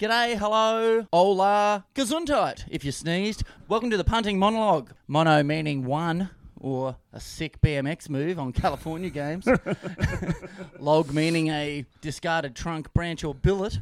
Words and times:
G'day, 0.00 0.36
hello, 0.36 1.06
hola, 1.12 1.84
gesundheit 1.94 2.64
if 2.68 2.84
you 2.84 2.90
sneezed. 2.90 3.44
Welcome 3.68 3.90
to 3.90 3.96
the 3.96 4.02
punting 4.02 4.40
monologue. 4.40 4.90
Mono 5.06 5.44
meaning 5.44 5.84
one 5.84 6.30
or 6.58 6.96
a 7.12 7.20
sick 7.20 7.60
BMX 7.60 8.08
move 8.08 8.40
on 8.40 8.52
California 8.64 9.08
games. 9.08 9.46
Log 10.80 11.14
meaning 11.14 11.46
a 11.46 11.86
discarded 12.00 12.56
trunk, 12.56 12.92
branch, 12.92 13.22
or 13.22 13.36
billet. 13.36 13.78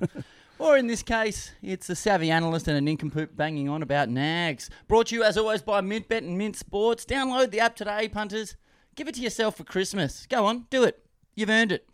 Or 0.59 0.77
in 0.77 0.87
this 0.87 1.03
case, 1.03 1.53
it's 1.63 1.89
a 1.89 1.97
savvy 1.97 2.31
analyst 2.31 2.69
and 2.69 2.77
a 2.77 2.83
nincompoop 2.83 3.35
banging 3.35 3.71
on 3.71 3.83
about 3.83 4.11
nags. 4.11 4.69
Brought 4.89 5.07
to 5.07 5.15
you 5.15 5.23
as 5.23 5.39
always 5.39 5.63
by 5.63 5.81
Mintbet 5.81 6.19
and 6.19 6.37
Mint 6.37 6.57
Sports. 6.57 7.07
Download 7.07 7.51
the 7.51 7.61
app 7.61 7.75
today, 7.75 8.07
punters. 8.11 8.57
Give 8.97 9.09
it 9.09 9.15
to 9.15 9.23
yourself 9.23 9.57
for 9.57 9.65
Christmas. 9.65 10.27
Go 10.27 10.45
on, 10.45 10.67
do 10.69 10.85
it. 10.85 11.07
You've 11.35 11.49
earned 11.49 11.73
it. 11.73 11.89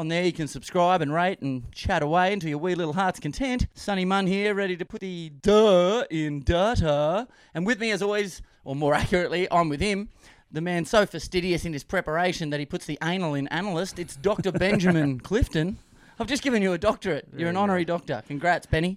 On 0.00 0.08
there, 0.08 0.24
you 0.24 0.32
can 0.32 0.48
subscribe 0.48 1.02
and 1.02 1.12
rate 1.12 1.42
and 1.42 1.70
chat 1.72 2.02
away 2.02 2.32
until 2.32 2.48
your 2.48 2.58
wee 2.58 2.74
little 2.74 2.94
heart's 2.94 3.20
content. 3.20 3.66
Sunny 3.74 4.06
Munn 4.06 4.26
here, 4.26 4.54
ready 4.54 4.74
to 4.74 4.86
put 4.86 5.02
the 5.02 5.28
duh 5.42 6.04
in 6.08 6.40
data. 6.40 7.28
And 7.52 7.66
with 7.66 7.78
me, 7.78 7.90
as 7.90 8.00
always, 8.00 8.40
or 8.64 8.74
more 8.74 8.94
accurately, 8.94 9.46
I'm 9.50 9.68
with 9.68 9.82
him. 9.82 10.08
The 10.50 10.62
man 10.62 10.86
so 10.86 11.04
fastidious 11.04 11.66
in 11.66 11.74
his 11.74 11.84
preparation 11.84 12.48
that 12.48 12.60
he 12.60 12.64
puts 12.64 12.86
the 12.86 12.96
anal 13.02 13.34
in 13.34 13.46
analyst. 13.48 13.98
It's 13.98 14.16
Dr. 14.16 14.52
Benjamin 14.66 15.20
Clifton. 15.20 15.76
I've 16.18 16.28
just 16.28 16.42
given 16.42 16.62
you 16.62 16.72
a 16.72 16.78
doctorate. 16.78 17.28
You're 17.36 17.50
an 17.50 17.58
honorary 17.58 17.84
doctor. 17.84 18.22
Congrats, 18.26 18.64
Benny. 18.64 18.96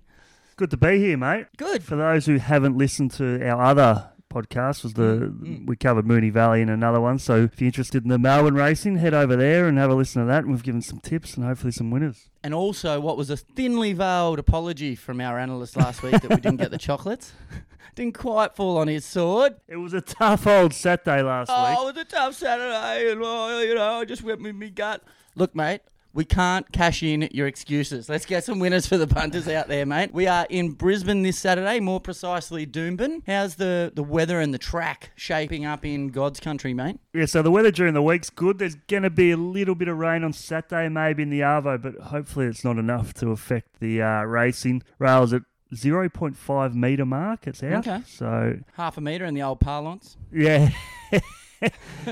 Good 0.56 0.72
to 0.72 0.78
be 0.78 1.00
here, 1.00 1.18
mate. 1.18 1.48
Good. 1.58 1.84
For 1.84 1.98
those 1.98 2.28
who 2.28 2.38
haven't 2.38 2.78
listened 2.78 3.12
to 3.16 3.46
our 3.46 3.62
other 3.62 4.10
podcast, 4.34 4.84
was 4.84 4.94
the 4.94 5.32
Mm, 5.34 5.68
we 5.68 5.76
covered 5.76 6.06
Moonee 6.06 6.32
Valley 6.32 6.62
in 6.62 6.70
another 6.70 7.00
one. 7.00 7.20
So 7.20 7.44
if 7.44 7.62
you're 7.62 7.68
interested 7.68 8.04
in 8.04 8.10
the 8.10 8.18
Melbourne 8.18 8.56
racing, 8.56 8.98
head 8.98 9.14
over 9.14 9.36
there 9.36 9.68
and 9.68 9.78
have 9.78 9.90
a 9.92 9.96
listen 9.96 10.22
to 10.22 10.28
that. 10.28 10.44
And 10.44 10.52
we've 10.52 10.64
given 10.64 10.82
some 10.82 11.00
tips 11.00 11.36
and 11.36 11.46
hopefully 11.46 11.72
some 11.72 11.92
winners. 11.92 12.30
And 12.44 12.54
also, 12.54 13.00
what 13.00 13.16
was 13.18 13.30
a 13.30 13.38
thinly 13.38 13.94
veiled 13.94 14.40
apology 14.40 14.96
from 14.96 15.22
our 15.22 15.38
analyst 15.40 15.78
last 15.78 16.02
week 16.04 16.14
that 16.14 16.30
we 16.30 16.36
didn't 16.38 16.58
get 16.58 16.72
the 16.72 16.78
chocolates. 16.90 17.34
didn't 17.96 18.16
quite 18.18 18.56
fall 18.56 18.78
on 18.78 18.88
his 18.88 19.06
sword. 19.06 19.56
It 19.68 19.78
was 19.78 19.94
a 19.94 20.02
tough 20.02 20.48
old 20.48 20.74
Saturday 20.74 21.22
last 21.22 21.50
Oh, 21.54 21.70
week. 21.70 21.78
Oh, 21.80 21.88
it 21.90 21.96
was 21.96 22.02
a 22.02 22.06
tough 22.06 22.34
Saturday, 22.34 23.12
and 23.12 23.22
oh, 23.24 23.60
you 23.62 23.76
know, 23.76 24.00
I 24.00 24.06
just 24.06 24.24
went 24.24 24.42
with 24.42 24.56
me 24.56 24.70
gut. 24.72 25.04
Look, 25.36 25.56
mate, 25.56 25.82
we 26.14 26.24
can't 26.26 26.72
cash 26.72 27.02
in 27.02 27.28
your 27.32 27.48
excuses. 27.48 28.08
Let's 28.08 28.26
get 28.26 28.44
some 28.44 28.60
winners 28.60 28.86
for 28.86 28.98
the 28.98 29.08
punters 29.08 29.48
out 29.48 29.68
there, 29.68 29.86
mate. 29.86 30.14
We 30.14 30.28
are 30.28 30.46
in 30.50 30.72
Brisbane 30.72 31.24
this 31.24 31.40
Saturday, 31.40 31.80
more 31.80 32.00
precisely 32.00 32.68
Doomben. 32.68 33.24
How's 33.26 33.56
the, 33.56 33.92
the 33.96 34.04
weather 34.04 34.40
and 34.40 34.54
the 34.54 34.60
track 34.60 35.12
shaping 35.16 35.66
up 35.66 35.84
in 35.84 36.10
God's 36.10 36.40
country, 36.40 36.74
mate? 36.74 37.00
Yeah, 37.14 37.26
so 37.26 37.42
the 37.42 37.50
weather 37.50 37.72
during 37.72 37.96
the 37.96 38.02
week's 38.04 38.30
good. 38.30 38.60
There's 38.60 38.76
going 38.88 39.04
to 39.04 39.10
be 39.10 39.32
a 39.32 39.38
little 39.38 39.74
bit 39.74 39.88
of 39.88 39.98
rain 39.98 40.24
on 40.24 40.34
Saturday, 40.34 40.88
maybe 40.88 41.24
in 41.24 41.32
the 41.32 41.40
Arvo, 41.40 41.82
but 41.82 41.96
hopefully 41.96 42.46
it's 42.46 42.64
not 42.64 42.78
enough 42.78 43.14
to 43.16 43.30
affect 43.30 43.80
the 43.80 44.02
uh, 44.04 44.22
racing. 44.24 44.84
Rails 45.00 45.34
at 45.34 45.42
0.5 45.74 46.74
metre 46.76 47.06
mark, 47.06 47.48
it's 47.48 47.64
out. 47.64 47.88
Okay. 47.88 48.04
So, 48.08 48.60
Half 48.74 48.98
a 48.98 49.02
metre 49.02 49.26
in 49.26 49.34
the 49.34 49.42
old 49.42 49.60
parlance. 49.60 50.18
yeah. 50.32 50.70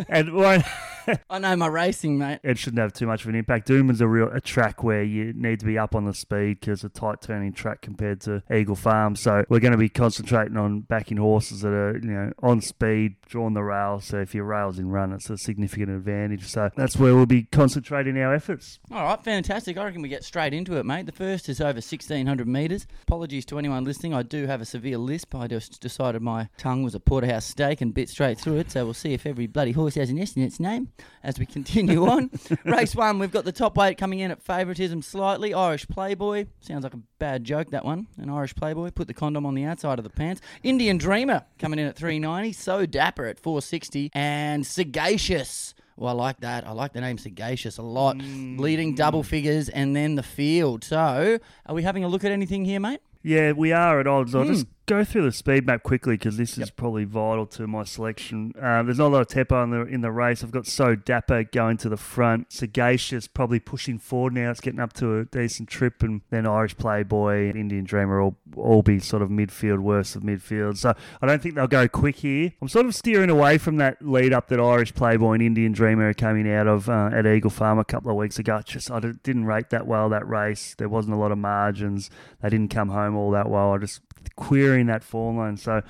and 0.10 0.34
one. 0.34 0.64
I 1.30 1.40
know 1.40 1.56
my 1.56 1.68
racing, 1.68 2.18
mate. 2.18 2.40
it 2.44 2.58
shouldn't 2.58 2.80
have 2.80 2.94
too 2.94 3.08
much 3.08 3.24
of 3.24 3.30
an 3.30 3.36
impact. 3.36 3.68
Doomben's 3.68 4.02
a 4.02 4.08
real 4.08 4.30
a 4.32 4.42
track 4.42 4.84
where 4.84 5.04
you 5.04 5.34
need 5.34 5.60
to 5.60 5.66
be 5.66 5.78
up 5.78 5.96
on 5.96 6.06
the 6.06 6.14
speed 6.14 6.60
because 6.60 6.84
it's 6.84 6.98
a 6.98 7.00
tight 7.00 7.22
turning 7.22 7.54
track 7.54 7.82
compared 7.82 8.22
to 8.22 8.44
Eagle 8.54 8.76
Farm. 8.76 9.16
So 9.16 9.44
we're 9.50 9.60
going 9.60 9.72
to 9.72 9.78
be 9.78 9.90
concentrating 9.90 10.58
on 10.58 10.82
backing 10.82 11.18
horses 11.18 11.62
that 11.62 11.70
are 11.70 11.98
you 11.98 12.10
know 12.10 12.32
on 12.42 12.62
speed, 12.62 13.16
drawing 13.26 13.54
the 13.54 13.64
rail. 13.64 14.00
So 14.00 14.20
if 14.20 14.36
your 14.36 14.46
rails 14.46 14.80
in 14.80 14.90
run, 14.90 15.14
it's 15.14 15.30
a 15.30 15.38
significant 15.38 15.90
advantage. 15.90 16.48
So 16.48 16.70
that's 16.76 16.98
where 16.98 17.16
we'll 17.16 17.26
be 17.26 17.44
concentrating 17.44 18.18
our 18.18 18.34
efforts. 18.34 18.80
All 18.92 19.04
right, 19.04 19.24
fantastic. 19.24 19.78
I 19.78 19.86
reckon 19.86 20.02
we 20.02 20.10
get 20.10 20.24
straight 20.24 20.54
into 20.54 20.78
it, 20.78 20.86
mate. 20.86 21.06
The 21.06 21.12
first 21.12 21.50
is 21.50 21.62
over 21.62 21.78
1,600 21.78 22.48
metres. 22.48 22.88
Apologies 23.04 23.46
to 23.48 23.60
anyone 23.60 23.84
listening. 23.84 24.14
I 24.14 24.24
do 24.24 24.46
have 24.48 24.62
a 24.62 24.66
severe 24.66 24.98
lisp. 24.98 25.36
I 25.36 25.48
just 25.48 25.82
decided 25.82 26.22
my 26.22 26.50
tongue 26.58 26.84
was 26.84 26.96
a 26.96 27.00
porterhouse 27.00 27.46
steak 27.46 27.82
and 27.82 27.94
bit 27.94 28.10
straight 28.10 28.40
through 28.40 28.58
it. 28.58 28.72
So 28.72 28.86
we'll 28.86 28.94
see 28.94 29.14
if 29.14 29.26
every 29.26 29.48
bloody 29.48 29.72
horse 29.72 29.96
has 29.96 30.10
an 30.10 30.20
S 30.20 30.36
in 30.36 30.44
its 30.44 30.60
name 30.60 30.91
as 31.24 31.38
we 31.40 31.46
continue 31.46 32.06
on. 32.10 32.30
Race 32.66 32.96
one, 32.96 33.20
we've 33.20 33.32
got 33.32 33.46
the 33.46 33.52
top 33.52 33.78
weight 33.78 33.98
coming 33.98 34.20
in 34.20 34.32
at 34.32 34.42
favouritism 34.42 35.02
slightly. 35.02 35.54
Irish 35.54 35.88
Playboy. 35.88 36.46
Sounds 36.60 36.84
like 36.84 36.94
a 36.94 37.00
bad 37.20 37.44
joke, 37.44 37.72
that 37.72 37.86
one. 37.86 38.08
An 38.18 38.30
Irish 38.30 38.56
Playboy. 38.56 38.92
Put 38.92 39.08
the 39.08 39.14
condom 39.14 39.46
on 39.46 39.56
the 39.56 39.64
outside 39.64 40.00
of 40.00 40.04
the 40.04 40.10
pants. 40.10 40.42
Indian 40.64 40.98
Dreamer 40.98 41.44
coming 41.60 41.80
in 41.80 41.88
at 41.88 41.96
390. 41.96 42.54
So 42.54 42.86
Dapper 42.86 43.26
at 43.26 43.40
460. 43.40 44.12
And 44.14 44.66
Sagacious. 44.66 45.74
Well, 45.98 46.10
I 46.10 46.14
like 46.24 46.40
that. 46.40 46.66
I 46.66 46.72
like 46.72 46.94
the 46.94 47.02
name 47.02 47.18
Sagacious 47.18 47.78
a 47.78 47.84
lot. 47.84 48.18
Leading 48.18 48.96
double 48.96 49.24
figures 49.24 49.70
and 49.70 49.96
then 49.96 50.16
the 50.16 50.24
field. 50.24 50.84
So, 50.84 51.38
are 51.66 51.76
we 51.76 51.84
having 51.84 52.04
a 52.04 52.08
look 52.08 52.24
at 52.24 52.32
anything 52.32 52.66
here, 52.66 52.80
mate? 52.80 53.02
Yeah, 53.24 53.52
we 53.52 53.72
are 53.72 54.00
at 54.00 54.08
odds. 54.08 54.32
Hmm. 54.34 54.48
just 54.48 54.66
go 54.92 55.04
through 55.06 55.24
the 55.24 55.32
speed 55.32 55.66
map 55.66 55.84
quickly 55.84 56.16
because 56.16 56.36
this 56.38 56.58
is 56.58 56.70
probably 56.70 57.06
vital 57.06 57.46
to 57.46 57.66
my 57.66 57.84
selection. 57.84 58.54
Um, 58.62 58.86
there's 58.86 58.98
not 58.98 59.08
a 59.08 59.14
lot 59.14 59.22
of 59.22 59.28
tempo 59.28 59.64
in 59.64 59.70
the 59.70 59.82
in 59.86 60.02
the 60.02 60.12
race. 60.12 60.44
I've 60.44 60.52
got 60.52 60.68
So 60.68 60.96
Dapper 60.96 61.44
going 61.46 61.78
to 61.78 61.90
the 61.90 61.98
front, 61.98 62.52
Sagacious 62.52 63.28
probably 63.28 63.60
pushing 63.60 63.98
forward 64.00 64.34
now. 64.34 64.52
It's 64.52 64.60
getting 64.60 64.80
up 64.82 64.94
to 64.94 65.20
a 65.20 65.26
decent 65.26 65.70
trip, 65.70 66.04
and 66.04 66.22
then 66.30 66.46
Irish 66.46 66.78
Playboy, 66.78 67.52
Indian 67.54 67.86
Dreamer 67.86 68.20
all 68.20 68.36
all 68.56 68.82
be 68.82 69.00
sort 69.00 69.22
of 69.22 69.30
midfield, 69.30 69.80
worst 69.80 70.16
of 70.16 70.24
midfield. 70.24 70.78
So 70.78 70.94
I 71.22 71.28
don't 71.28 71.42
think 71.42 71.56
they'll 71.56 71.68
go 71.68 71.88
quick 71.88 72.18
here. 72.18 72.52
I'm 72.62 72.68
sort 72.68 72.86
of 72.86 72.94
steering 72.94 73.30
away 73.30 73.58
from 73.58 73.78
that 73.78 74.02
lead 74.06 74.34
up 74.34 74.50
that 74.50 74.60
Irish 74.60 74.94
Playboy 74.94 75.34
and 75.36 75.42
Indian 75.42 75.72
Dreamer 75.72 76.10
are 76.10 76.14
coming 76.14 76.52
out 76.52 76.68
of 76.68 76.90
uh, 76.90 77.12
at 77.14 77.26
Eagle 77.26 77.50
Farm 77.50 77.80
a 77.80 77.86
couple 77.86 78.12
of 78.12 78.18
weeks 78.18 78.38
ago. 78.40 78.62
Just 78.66 78.92
I 78.92 79.00
didn't- 79.00 79.24
didn't 79.24 79.46
rate 79.46 79.70
that 79.70 79.88
well 79.88 80.10
that 80.10 80.28
race. 80.28 80.76
There 80.78 80.90
wasn't 80.90 81.16
a 81.16 81.18
lot 81.18 81.32
of 81.32 81.38
margins. 81.38 82.10
They 82.42 82.50
didn't 82.50 82.70
come 82.72 82.90
home 82.90 83.16
all 83.16 83.32
that 83.32 83.50
well. 83.50 83.74
I 83.74 83.78
just 83.78 84.02
querying 84.36 84.81
that 84.88 85.04
form 85.04 85.38
line. 85.38 85.58
So 85.58 85.82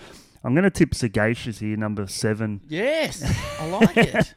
I'm 0.43 0.53
going 0.53 0.63
to 0.63 0.69
tip 0.69 0.93
Sagacious 0.95 1.59
here, 1.59 1.77
number 1.77 2.07
seven. 2.07 2.61
Yes, 2.67 3.23
I 3.59 3.67
like 3.69 3.97
it. 3.97 4.33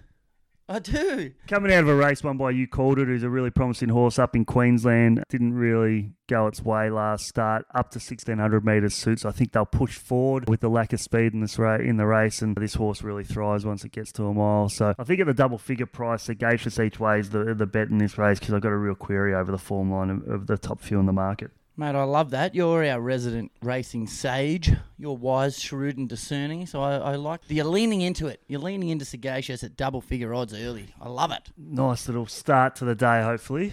I 0.66 0.78
do. 0.78 1.32
Coming 1.46 1.70
out 1.74 1.82
of 1.82 1.88
a 1.88 1.94
race 1.94 2.24
won 2.24 2.38
by 2.38 2.50
You 2.50 2.66
Called 2.66 2.98
It, 2.98 3.06
who's 3.06 3.22
a 3.22 3.28
really 3.28 3.50
promising 3.50 3.90
horse 3.90 4.18
up 4.18 4.34
in 4.34 4.46
Queensland. 4.46 5.22
Didn't 5.28 5.52
really 5.52 6.12
go 6.26 6.46
its 6.46 6.62
way 6.62 6.88
last 6.88 7.26
start. 7.26 7.66
Up 7.74 7.90
to 7.90 7.98
1600 7.98 8.64
metres 8.64 8.94
suits. 8.94 9.26
I 9.26 9.30
think 9.30 9.52
they'll 9.52 9.66
push 9.66 9.98
forward 9.98 10.48
with 10.48 10.60
the 10.60 10.70
lack 10.70 10.94
of 10.94 11.02
speed 11.02 11.34
in 11.34 11.40
this 11.42 11.58
ra- 11.58 11.74
in 11.74 11.98
the 11.98 12.06
race, 12.06 12.40
and 12.40 12.56
this 12.56 12.74
horse 12.76 13.02
really 13.02 13.24
thrives 13.24 13.66
once 13.66 13.84
it 13.84 13.92
gets 13.92 14.10
to 14.12 14.24
a 14.24 14.32
mile. 14.32 14.70
So 14.70 14.94
I 14.98 15.04
think 15.04 15.20
at 15.20 15.26
the 15.26 15.34
double 15.34 15.58
figure 15.58 15.84
price, 15.84 16.22
Sagacious 16.22 16.78
each 16.78 16.98
way 16.98 17.18
is 17.20 17.28
the 17.28 17.54
the 17.54 17.66
bet 17.66 17.88
in 17.88 17.98
this 17.98 18.16
race 18.16 18.38
because 18.38 18.54
I've 18.54 18.62
got 18.62 18.72
a 18.72 18.76
real 18.78 18.94
query 18.94 19.34
over 19.34 19.52
the 19.52 19.58
form 19.58 19.90
line 19.92 20.08
of, 20.08 20.26
of 20.26 20.46
the 20.46 20.56
top 20.56 20.80
few 20.80 20.98
in 20.98 21.04
the 21.04 21.12
market. 21.12 21.50
Mate, 21.76 21.96
I 21.96 22.04
love 22.04 22.30
that. 22.30 22.54
You're 22.54 22.84
our 22.88 23.00
resident 23.00 23.50
racing 23.60 24.06
sage. 24.06 24.72
You're 24.96 25.16
wise, 25.16 25.58
shrewd, 25.58 25.98
and 25.98 26.08
discerning. 26.08 26.66
So 26.66 26.80
I, 26.80 26.96
I 26.98 27.16
like 27.16 27.40
you're 27.48 27.64
leaning 27.64 28.00
into 28.00 28.28
it. 28.28 28.40
You're 28.46 28.60
leaning 28.60 28.90
into 28.90 29.04
Sagacious 29.04 29.64
at 29.64 29.76
double 29.76 30.00
figure 30.00 30.32
odds 30.32 30.54
early. 30.54 30.94
I 31.00 31.08
love 31.08 31.32
it. 31.32 31.50
Nice 31.58 32.06
little 32.06 32.26
start 32.26 32.76
to 32.76 32.84
the 32.84 32.94
day, 32.94 33.22
hopefully. 33.22 33.72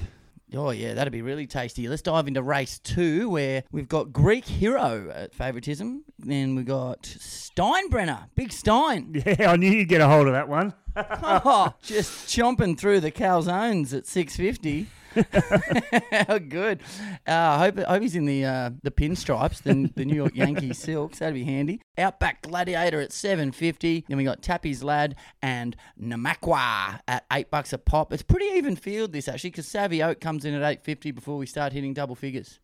Oh 0.53 0.71
yeah, 0.71 0.95
that'd 0.95 1.13
be 1.13 1.21
really 1.21 1.47
tasty. 1.47 1.87
Let's 1.87 2.01
dive 2.01 2.27
into 2.27 2.41
race 2.41 2.79
two, 2.79 3.29
where 3.29 3.63
we've 3.71 3.87
got 3.87 4.11
Greek 4.11 4.45
Hero 4.45 5.09
at 5.13 5.33
favouritism. 5.33 6.03
Then 6.19 6.55
we've 6.55 6.65
got 6.65 7.03
Steinbrenner, 7.03 8.29
Big 8.35 8.51
Stein. 8.51 9.13
Yeah, 9.25 9.51
I 9.51 9.55
knew 9.55 9.71
you'd 9.71 9.87
get 9.87 10.01
a 10.01 10.07
hold 10.07 10.27
of 10.27 10.33
that 10.33 10.49
one. 10.49 10.73
oh, 10.95 11.73
just 11.83 12.27
chomping 12.27 12.77
through 12.77 12.99
the 12.99 13.11
calzones 13.11 13.95
at 13.95 14.07
six 14.07 14.35
fifty. 14.35 14.83
How 14.83 14.87
good! 16.49 16.81
Uh, 17.27 17.31
I 17.31 17.57
hope, 17.57 17.79
hope 17.79 18.01
he's 18.01 18.15
in 18.15 18.25
the 18.25 18.45
uh, 18.45 18.69
the 18.83 18.91
pinstripes, 18.91 19.61
the, 19.61 19.91
the 19.95 20.05
New 20.05 20.15
York 20.15 20.35
Yankees 20.35 20.77
silks. 20.83 21.19
That'd 21.19 21.35
be 21.35 21.43
handy. 21.43 21.81
Outback 21.97 22.41
Gladiator 22.43 23.01
at 23.01 23.11
seven 23.11 23.51
fifty. 23.51 24.05
Then 24.07 24.17
we 24.17 24.23
got 24.23 24.41
Tappy's 24.41 24.83
Lad 24.83 25.15
and 25.41 25.75
Namakwa 26.01 26.99
at 27.07 27.25
eight 27.31 27.51
bucks 27.51 27.73
a 27.73 27.77
pop. 27.77 28.13
It's 28.13 28.23
pretty 28.23 28.45
even 28.57 28.75
field 28.75 29.11
this 29.11 29.27
actually, 29.27 29.51
because 29.51 29.67
Savvy 29.67 30.01
Oak 30.01 30.21
comes 30.21 30.45
in 30.45 30.53
at 30.53 30.63
eight 30.69 30.83
fifty 30.83 31.11
before 31.11 31.37
we 31.37 31.45
start 31.45 31.73
hitting 31.73 31.93
double 31.93 32.15
figures. 32.15 32.59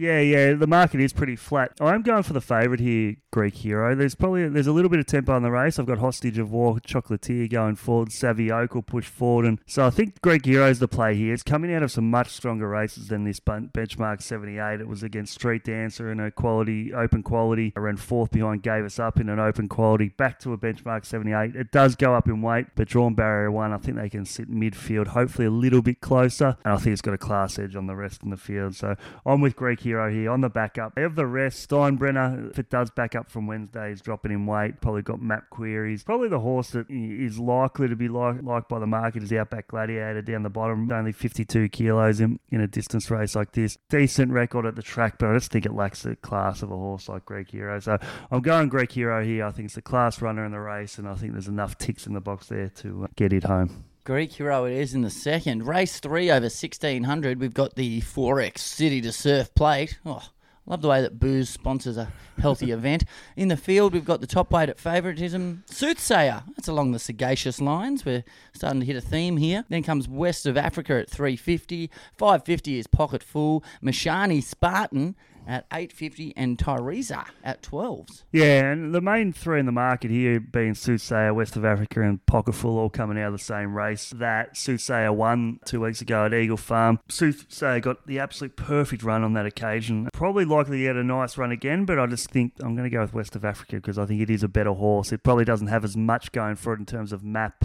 Yeah, 0.00 0.20
yeah, 0.20 0.54
the 0.54 0.68
market 0.68 1.00
is 1.00 1.12
pretty 1.12 1.34
flat. 1.34 1.72
I'm 1.80 2.02
going 2.02 2.22
for 2.22 2.32
the 2.32 2.40
favourite 2.40 2.78
here, 2.78 3.16
Greek 3.32 3.56
Hero. 3.56 3.96
There's 3.96 4.14
probably 4.14 4.48
there's 4.48 4.68
a 4.68 4.72
little 4.72 4.88
bit 4.88 5.00
of 5.00 5.06
tempo 5.06 5.36
in 5.36 5.42
the 5.42 5.50
race. 5.50 5.76
I've 5.76 5.86
got 5.86 5.98
Hostage 5.98 6.38
of 6.38 6.52
War, 6.52 6.76
Chocolatier 6.76 7.50
going 7.50 7.74
forward, 7.74 8.12
Savvy 8.12 8.48
Oak 8.52 8.76
will 8.76 8.82
push 8.82 9.06
forward, 9.06 9.44
and 9.44 9.58
so 9.66 9.84
I 9.84 9.90
think 9.90 10.20
Greek 10.20 10.46
Hero 10.46 10.68
is 10.68 10.78
the 10.78 10.86
play 10.86 11.16
here. 11.16 11.34
It's 11.34 11.42
coming 11.42 11.74
out 11.74 11.82
of 11.82 11.90
some 11.90 12.08
much 12.08 12.28
stronger 12.28 12.68
races 12.68 13.08
than 13.08 13.24
this 13.24 13.40
benchmark 13.40 14.22
78. 14.22 14.80
It 14.80 14.86
was 14.86 15.02
against 15.02 15.34
Street 15.34 15.64
Dancer 15.64 16.12
in 16.12 16.20
a 16.20 16.30
quality 16.30 16.94
open 16.94 17.24
quality. 17.24 17.72
I 17.76 17.80
ran 17.80 17.96
fourth 17.96 18.30
behind, 18.30 18.62
gave 18.62 18.84
us 18.84 19.00
up 19.00 19.18
in 19.18 19.28
an 19.28 19.40
open 19.40 19.66
quality, 19.66 20.10
back 20.10 20.38
to 20.40 20.52
a 20.52 20.58
benchmark 20.58 21.06
78. 21.06 21.56
It 21.56 21.72
does 21.72 21.96
go 21.96 22.14
up 22.14 22.28
in 22.28 22.40
weight, 22.40 22.66
but 22.76 22.86
drawn 22.86 23.14
barrier 23.14 23.50
one, 23.50 23.72
I 23.72 23.78
think 23.78 23.96
they 23.96 24.08
can 24.08 24.24
sit 24.24 24.48
midfield, 24.48 25.08
hopefully 25.08 25.46
a 25.46 25.50
little 25.50 25.82
bit 25.82 26.00
closer, 26.00 26.56
and 26.64 26.74
I 26.74 26.76
think 26.76 26.92
it's 26.92 27.02
got 27.02 27.14
a 27.14 27.18
class 27.18 27.58
edge 27.58 27.74
on 27.74 27.88
the 27.88 27.96
rest 27.96 28.22
in 28.22 28.30
the 28.30 28.36
field. 28.36 28.76
So 28.76 28.94
I'm 29.26 29.40
with 29.40 29.56
Greek 29.56 29.80
Hero 29.80 29.87
here 29.88 30.30
on 30.30 30.40
the 30.40 30.48
backup. 30.48 30.94
They 30.94 31.02
have 31.02 31.14
the 31.14 31.26
rest. 31.26 31.68
Steinbrenner, 31.68 32.50
if 32.50 32.58
it 32.58 32.70
does 32.70 32.90
back 32.90 33.14
up 33.14 33.30
from 33.30 33.46
Wednesday, 33.46 33.92
is 33.92 34.00
dropping 34.00 34.32
in 34.32 34.46
weight. 34.46 34.80
Probably 34.80 35.02
got 35.02 35.20
map 35.20 35.50
queries. 35.50 36.02
Probably 36.02 36.28
the 36.28 36.40
horse 36.40 36.70
that 36.70 36.86
is 36.90 37.38
likely 37.38 37.88
to 37.88 37.96
be 37.96 38.08
like, 38.08 38.42
liked 38.42 38.68
by 38.68 38.78
the 38.78 38.86
market 38.86 39.22
is 39.22 39.32
Outback 39.32 39.68
Gladiator 39.68 40.22
down 40.22 40.42
the 40.42 40.50
bottom. 40.50 40.90
Only 40.90 41.12
52 41.12 41.68
kilos 41.70 42.20
in, 42.20 42.38
in 42.50 42.60
a 42.60 42.66
distance 42.66 43.10
race 43.10 43.34
like 43.34 43.52
this. 43.52 43.78
Decent 43.88 44.32
record 44.32 44.66
at 44.66 44.76
the 44.76 44.82
track, 44.82 45.18
but 45.18 45.30
I 45.30 45.34
just 45.34 45.50
think 45.50 45.66
it 45.66 45.72
lacks 45.72 46.02
the 46.02 46.16
class 46.16 46.62
of 46.62 46.70
a 46.70 46.76
horse 46.76 47.08
like 47.08 47.24
Greek 47.24 47.50
Hero. 47.50 47.80
So 47.80 47.98
I'm 48.30 48.40
going 48.40 48.68
Greek 48.68 48.92
Hero 48.92 49.24
here. 49.24 49.44
I 49.44 49.50
think 49.50 49.66
it's 49.66 49.74
the 49.74 49.82
class 49.82 50.20
runner 50.20 50.44
in 50.44 50.52
the 50.52 50.60
race, 50.60 50.98
and 50.98 51.08
I 51.08 51.14
think 51.14 51.32
there's 51.32 51.48
enough 51.48 51.78
ticks 51.78 52.06
in 52.06 52.14
the 52.14 52.20
box 52.20 52.48
there 52.48 52.68
to 52.68 53.04
uh, 53.04 53.06
get 53.16 53.32
it 53.32 53.44
home. 53.44 53.87
Greek 54.04 54.32
Hero 54.32 54.64
it 54.64 54.72
is 54.72 54.94
in 54.94 55.02
the 55.02 55.10
second. 55.10 55.66
Race 55.66 56.00
three 56.00 56.30
over 56.30 56.44
1600. 56.44 57.40
We've 57.40 57.52
got 57.52 57.74
the 57.74 58.00
XXXX 58.00 58.58
City 58.58 59.00
to 59.02 59.12
Surf 59.12 59.54
plate. 59.54 59.98
Oh, 60.06 60.22
love 60.66 60.80
the 60.80 60.88
way 60.88 61.02
that 61.02 61.18
Booze 61.18 61.50
sponsors 61.50 61.98
a 61.98 62.10
healthy 62.40 62.70
event. 62.72 63.04
In 63.36 63.48
the 63.48 63.56
field, 63.56 63.92
we've 63.92 64.04
got 64.04 64.20
the 64.22 64.26
top 64.26 64.50
weight 64.50 64.70
at 64.70 64.78
favouritism. 64.78 65.64
Soothsayer. 65.66 66.42
That's 66.56 66.68
along 66.68 66.92
the 66.92 66.98
sagacious 66.98 67.60
lines. 67.60 68.06
We're 68.06 68.24
starting 68.54 68.80
to 68.80 68.86
hit 68.86 68.96
a 68.96 69.02
theme 69.02 69.36
here. 69.36 69.64
Then 69.68 69.82
comes 69.82 70.08
West 70.08 70.46
of 70.46 70.56
Africa 70.56 70.94
at 70.94 71.10
350. 71.10 71.90
550 72.16 72.78
is 72.78 72.86
Pocket 72.86 73.22
Full. 73.22 73.62
Mashani 73.82 74.42
Spartan 74.42 75.16
at 75.48 75.64
850 75.72 76.34
and 76.36 76.58
Tyresa 76.58 77.26
at 77.42 77.62
12s. 77.62 78.22
Yeah, 78.30 78.70
and 78.70 78.94
the 78.94 79.00
main 79.00 79.32
three 79.32 79.58
in 79.58 79.66
the 79.66 79.72
market 79.72 80.10
here 80.10 80.38
being 80.38 80.74
Soothsayer, 80.74 81.32
West 81.32 81.56
of 81.56 81.64
Africa, 81.64 82.02
and 82.02 82.24
Pocketful 82.26 82.78
all 82.78 82.90
coming 82.90 83.18
out 83.18 83.28
of 83.28 83.32
the 83.32 83.44
same 83.44 83.74
race. 83.74 84.10
That 84.10 84.56
Soothsayer 84.56 85.12
won 85.12 85.60
two 85.64 85.80
weeks 85.80 86.02
ago 86.02 86.26
at 86.26 86.34
Eagle 86.34 86.58
Farm. 86.58 87.00
Soothsayer 87.08 87.80
got 87.80 88.06
the 88.06 88.18
absolute 88.18 88.56
perfect 88.56 89.02
run 89.02 89.24
on 89.24 89.32
that 89.32 89.46
occasion. 89.46 90.10
Probably 90.12 90.44
likely 90.44 90.78
to 90.78 90.84
get 90.84 90.96
a 90.96 91.02
nice 91.02 91.38
run 91.38 91.50
again, 91.50 91.86
but 91.86 91.98
I 91.98 92.06
just 92.06 92.30
think 92.30 92.52
I'm 92.60 92.76
going 92.76 92.88
to 92.88 92.94
go 92.94 93.00
with 93.00 93.14
West 93.14 93.34
of 93.34 93.44
Africa 93.44 93.76
because 93.76 93.98
I 93.98 94.04
think 94.04 94.20
it 94.20 94.30
is 94.30 94.42
a 94.42 94.48
better 94.48 94.72
horse. 94.72 95.10
It 95.10 95.22
probably 95.22 95.46
doesn't 95.46 95.68
have 95.68 95.84
as 95.84 95.96
much 95.96 96.30
going 96.32 96.56
for 96.56 96.74
it 96.74 96.78
in 96.78 96.86
terms 96.86 97.12
of 97.12 97.24
map 97.24 97.64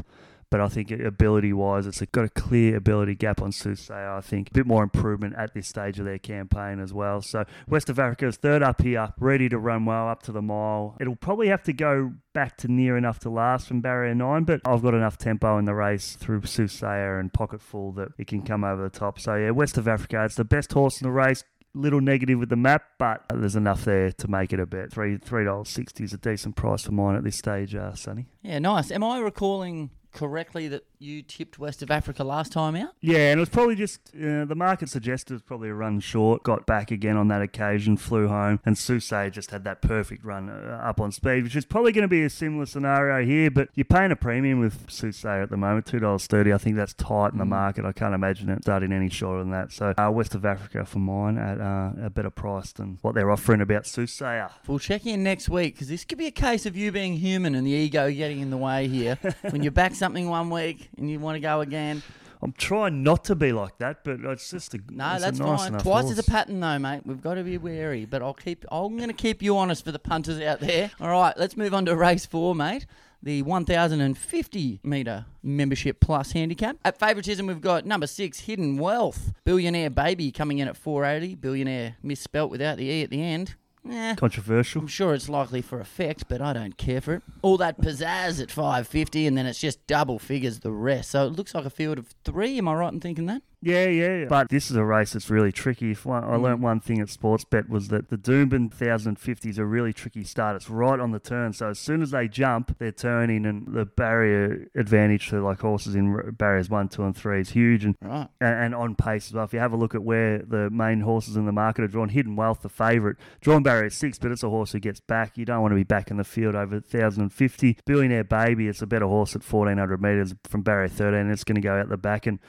but 0.53 0.61
I 0.61 0.67
think 0.67 0.91
ability 0.91 1.51
wise, 1.51 1.88
it's 1.88 2.00
got 2.11 2.25
a 2.25 2.29
clear 2.29 2.77
ability 2.77 3.15
gap 3.15 3.41
on 3.41 3.51
Soothsayer. 3.51 4.15
I 4.15 4.21
think 4.21 4.51
a 4.51 4.53
bit 4.53 4.67
more 4.67 4.83
improvement 4.83 5.33
at 5.35 5.55
this 5.55 5.67
stage 5.67 5.97
of 5.97 6.05
their 6.05 6.19
campaign 6.19 6.79
as 6.79 6.94
well. 6.94 7.23
So 7.23 7.45
West 7.67 7.89
of 7.89 7.97
Africa 7.97 8.27
is 8.27 8.38
third 8.38 8.61
up 8.61 8.83
here, 8.83 9.15
ready 9.17 9.50
to 9.50 9.57
run 9.57 9.85
well 9.85 10.07
up 10.07 10.21
to 10.23 10.31
the 10.31 10.44
mile. 10.44 10.95
It'll 11.01 11.15
probably 11.15 11.47
have 11.47 11.63
to 11.63 11.73
go 11.73 12.13
back 12.33 12.55
to 12.57 12.67
near 12.67 12.95
enough 12.97 13.17
to 13.21 13.31
last 13.31 13.67
from 13.67 13.81
barrier 13.81 14.13
nine, 14.13 14.44
but 14.44 14.61
I've 14.63 14.83
got 14.83 14.94
enough 14.94 15.17
tempo 15.17 15.57
in 15.57 15.65
the 15.65 15.73
race 15.73 16.15
through 16.17 16.41
Soothsayer 16.41 17.17
and 17.17 17.33
Pocket 17.33 17.59
Full 17.59 17.94
that 17.94 18.09
it 18.19 18.27
can 18.27 18.44
come 18.44 18.63
over 18.63 18.83
the 18.83 18.91
top. 18.91 19.19
So 19.19 19.33
yeah, 19.33 19.50
West 19.50 19.79
of 19.79 19.88
Africa, 19.88 20.23
it's 20.23 20.35
the 20.35 20.45
best 20.45 20.71
horse 20.71 21.01
in 21.01 21.07
the 21.07 21.11
race 21.11 21.44
little 21.73 22.01
negative 22.01 22.38
with 22.38 22.50
the 22.50 22.55
map, 22.55 22.83
but 23.00 23.23
there's 23.33 23.55
enough 23.55 23.85
there 23.85 24.11
to 24.11 24.27
make 24.27 24.53
it 24.53 24.59
a 24.59 24.67
bet. 24.67 24.91
Three 24.91 25.17
three 25.17 25.45
dollars 25.45 25.69
sixty 25.69 26.03
is 26.03 26.13
a 26.13 26.17
decent 26.17 26.55
price 26.55 26.83
for 26.83 26.91
mine 26.91 27.15
at 27.15 27.23
this 27.23 27.38
stage, 27.38 27.73
uh, 27.73 27.95
Sunny. 27.95 28.27
Yeah, 28.44 28.59
nice. 28.59 28.91
Am 28.91 29.03
I 29.03 29.17
recalling 29.17 29.89
correctly 30.13 30.68
that 30.68 30.86
you 31.00 31.21
tipped 31.21 31.60
West 31.60 31.81
of 31.81 31.92
Africa 31.92 32.24
last 32.24 32.51
time 32.51 32.75
out? 32.75 32.94
Yeah, 33.01 33.31
and 33.31 33.39
it 33.39 33.42
was 33.42 33.50
probably 33.50 33.75
just 33.75 34.00
uh, 34.15 34.45
the 34.45 34.56
market 34.56 34.89
suggested 34.89 35.33
it 35.33 35.36
was 35.36 35.42
probably 35.42 35.69
a 35.69 35.74
run 35.74 36.00
short. 36.00 36.44
Got 36.44 36.65
back 36.65 36.92
again 36.92 37.18
on 37.18 37.27
that 37.27 37.42
occasion, 37.42 37.98
flew 37.98 38.27
home, 38.27 38.60
and 38.65 38.75
Susay 38.75 39.31
just 39.31 39.51
had 39.51 39.63
that 39.65 39.81
perfect 39.81 40.24
run 40.24 40.50
uh, 40.50 40.80
up 40.83 41.01
on 41.01 41.12
speed, 41.12 41.44
which 41.44 41.56
is 41.56 41.65
probably 41.65 41.92
going 41.92 42.04
to 42.04 42.07
be 42.07 42.24
a 42.24 42.30
similar 42.30 42.65
scenario 42.65 43.25
here. 43.25 43.51
But 43.51 43.69
you're 43.75 43.86
paying 43.86 44.12
a 44.12 44.15
premium 44.15 44.60
with 44.60 44.88
Susay 44.88 45.44
at 45.44 45.50
the 45.50 45.57
moment, 45.57 45.86
two 45.86 46.00
dollars 46.00 46.27
thirty. 46.27 46.54
I 46.54 46.57
think 46.57 46.75
that's 46.75 46.94
tight 46.94 47.33
in 47.33 47.39
the 47.39 47.45
mm. 47.45 47.50
market. 47.50 47.86
I 47.86 47.92
can't 47.92 48.13
imagine 48.13 48.50
it 48.50 48.63
starting 48.63 48.94
any 48.94 49.10
shorter 49.10 49.39
than 49.39 49.51
that. 49.51 49.71
So 49.71 49.94
uh, 49.98 50.12
West 50.12 50.36
of 50.36 50.45
Africa 50.45 50.86
for 50.86 51.00
mine 51.00 51.38
at 51.38 51.60
uh, 51.60 52.06
a 52.06 52.10
better 52.10 52.30
price 52.30 52.71
than 52.71 53.00
what 53.01 53.15
they're 53.15 53.31
offering 53.31 53.62
about 53.62 53.83
Susay. 53.83 54.50
We'll 54.68 54.80
check 54.80 55.06
in 55.06 55.24
next 55.24 55.50
week 55.50 55.75
because 55.75 55.88
this 55.88 56.06
could 56.06 56.18
be 56.18 56.27
a 56.27 56.31
case 56.31 56.65
of 56.65 56.75
you 56.75 56.92
being 56.92 57.18
human 57.18 57.56
and 57.56 57.65
the 57.65 57.71
ego 57.71 58.12
getting 58.12 58.39
in 58.39 58.50
the 58.50 58.57
way 58.57 58.88
here. 58.88 59.18
when 59.50 59.63
you 59.63 59.71
back 59.71 59.94
something 60.03 60.27
one 60.27 60.50
week 60.50 60.89
and 60.97 61.09
you 61.09 61.17
want 61.17 61.38
to 61.38 61.39
go 61.39 61.61
again. 61.61 62.03
I'm 62.41 62.51
trying 62.51 63.03
not 63.03 63.23
to 63.25 63.35
be 63.35 63.53
like 63.53 63.77
that, 63.77 64.03
but 64.03 64.19
it's 64.19 64.51
just 64.51 64.73
a 64.73 64.79
no. 64.89 65.17
That's 65.17 65.39
a 65.39 65.44
nice 65.44 65.69
fine. 65.69 65.79
Twice 65.79 65.83
horse. 65.83 66.11
is 66.11 66.19
a 66.19 66.29
pattern, 66.29 66.59
though, 66.59 66.77
mate. 66.77 67.03
We've 67.05 67.21
got 67.21 67.35
to 67.35 67.44
be 67.45 67.57
wary. 67.57 68.03
But 68.03 68.21
I'll 68.21 68.33
keep. 68.33 68.65
I'm 68.69 68.97
going 68.97 69.07
to 69.07 69.15
keep 69.15 69.41
you 69.41 69.55
honest 69.55 69.85
for 69.85 69.94
the 69.94 70.00
punters 70.00 70.41
out 70.41 70.59
there. 70.59 70.91
All 71.00 71.07
right, 71.07 71.33
let's 71.38 71.55
move 71.55 71.73
on 71.73 71.85
to 71.85 71.95
race 71.95 72.25
four, 72.25 72.53
mate. 72.53 72.85
The 73.21 73.44
1,050 73.44 74.81
metre 74.83 75.25
membership 75.41 76.01
plus 76.01 76.33
handicap. 76.33 76.75
At 76.83 77.00
favouritism, 77.00 77.47
we've 77.47 77.61
got 77.61 77.85
number 77.85 78.07
six, 78.07 78.41
Hidden 78.41 78.75
Wealth. 78.75 79.31
Billionaire 79.45 79.89
Baby 79.89 80.33
coming 80.33 80.57
in 80.57 80.67
at 80.67 80.75
480. 80.75 81.35
Billionaire 81.35 81.95
misspelt 82.03 82.51
without 82.51 82.75
the 82.75 82.83
E 82.83 83.03
at 83.03 83.09
the 83.09 83.21
end. 83.21 83.55
Eh, 83.89 84.15
Controversial. 84.15 84.81
I'm 84.81 84.88
sure 84.88 85.13
it's 85.13 85.27
likely 85.27 85.62
for 85.62 85.80
effect, 85.80 86.25
but 86.30 86.41
I 86.41 86.53
don't 86.53 86.77
care 86.77 87.01
for 87.01 87.15
it. 87.15 87.24
All 87.41 87.57
that 87.57 87.80
pizzazz 87.81 88.41
at 88.41 88.50
550, 88.50 89.27
and 89.27 89.38
then 89.38 89.45
it's 89.45 89.59
just 89.59 89.85
double 89.88 90.19
figures 90.19 90.59
the 90.62 90.71
rest. 90.71 91.12
So 91.12 91.27
it 91.27 91.33
looks 91.33 91.53
like 91.53 91.65
a 91.65 91.69
field 91.69 91.97
of 91.97 92.07
three. 92.24 92.57
Am 92.57 92.68
I 92.68 92.75
right 92.75 92.94
in 92.94 93.00
thinking 93.01 93.25
that? 93.25 93.41
Yeah, 93.63 93.88
yeah, 93.88 94.15
yeah. 94.18 94.25
But 94.25 94.50
this 94.50 94.69
is 94.69 94.75
a 94.75 94.83
race 94.83 95.13
that's 95.13 95.30
really 95.30 95.54
tricky. 95.54 95.92
If 95.92 96.06
one, 96.06 96.24
I 96.24 96.36
learned 96.36 96.60
mm. 96.60 96.63
one 96.63 96.80
thing 96.81 97.00
at 97.00 97.07
Sportsbet 97.07 97.69
was 97.69 97.88
that 97.88 98.10
the 98.10 98.18
Doomben 98.18 98.69
1050 98.69 99.50
is 99.50 99.57
a 99.57 99.65
really 99.65 99.94
tricky 99.94 100.25
start. 100.25 100.57
It's 100.57 100.69
right 100.69 101.00
on 101.00 101.12
the 101.12 101.19
turn, 101.19 101.54
so 101.54 101.69
as 101.69 101.80
soon 101.80 102.01
as 102.01 102.12
they 102.12 102.27
jump, 102.27 102.77
they're 102.77 102.92
turning, 102.92 103.45
and 103.45 103.74
the 103.74 103.86
barrier 103.86 104.68
advantage 104.75 105.30
for 105.30 105.39
like 105.39 105.62
horses 105.62 105.95
in 105.95 106.31
barriers 106.31 106.69
one, 106.69 106.89
two, 106.89 107.04
and 107.04 107.15
three 107.15 107.39
is 107.39 107.51
huge, 107.51 107.86
and 107.86 107.95
right. 108.01 108.27
and, 108.42 108.56
and 108.56 108.75
on 108.75 108.95
pace 108.95 109.27
as 109.27 109.33
well. 109.33 109.45
If 109.45 109.54
you 109.54 109.60
have 109.60 109.74
a 109.74 109.77
look 109.77 109.95
at 109.95 110.04
where 110.04 110.39
the 110.39 110.69
main 110.69 111.00
horses 111.00 111.38
in 111.38 111.45
the 111.45 111.54
market 111.54 111.83
are 111.83 111.88
drawn, 111.88 112.10
Hidden 112.10 112.36
Wealth, 112.36 112.63
the 112.63 112.69
favourite, 112.69 113.15
drawn 113.39 113.63
barrier 113.63 113.89
six, 113.89 114.19
but 114.19 114.31
it's 114.31 114.44
a 114.44 114.50
horse 114.50 114.74
who 114.74 114.80
gets 114.80 115.00
back. 115.00 115.38
You 115.38 115.45
don't 115.45 115.62
want 115.62 115.71
to 115.71 115.77
be 115.77 115.83
back 115.83 116.12
in 116.12 116.18
the 116.18 116.25
field 116.25 116.56
over 116.56 116.75
1050. 116.75 117.77
Billionaire 117.86 118.25
Baby, 118.25 118.68
it's 118.68 118.81
a 118.81 118.88
better 118.88 119.07
horse 119.07 119.36
at 119.36 119.44
1400 119.44 120.01
metres 120.01 120.36
from 120.44 120.63
barrier 120.63 120.89
13. 120.89 121.30
It's 121.31 121.45
going 121.45 121.56
to 121.56 121.62
go 121.62 121.80
out 121.80 121.88
the 121.88 121.98
back 121.98 122.27
and 122.27 122.39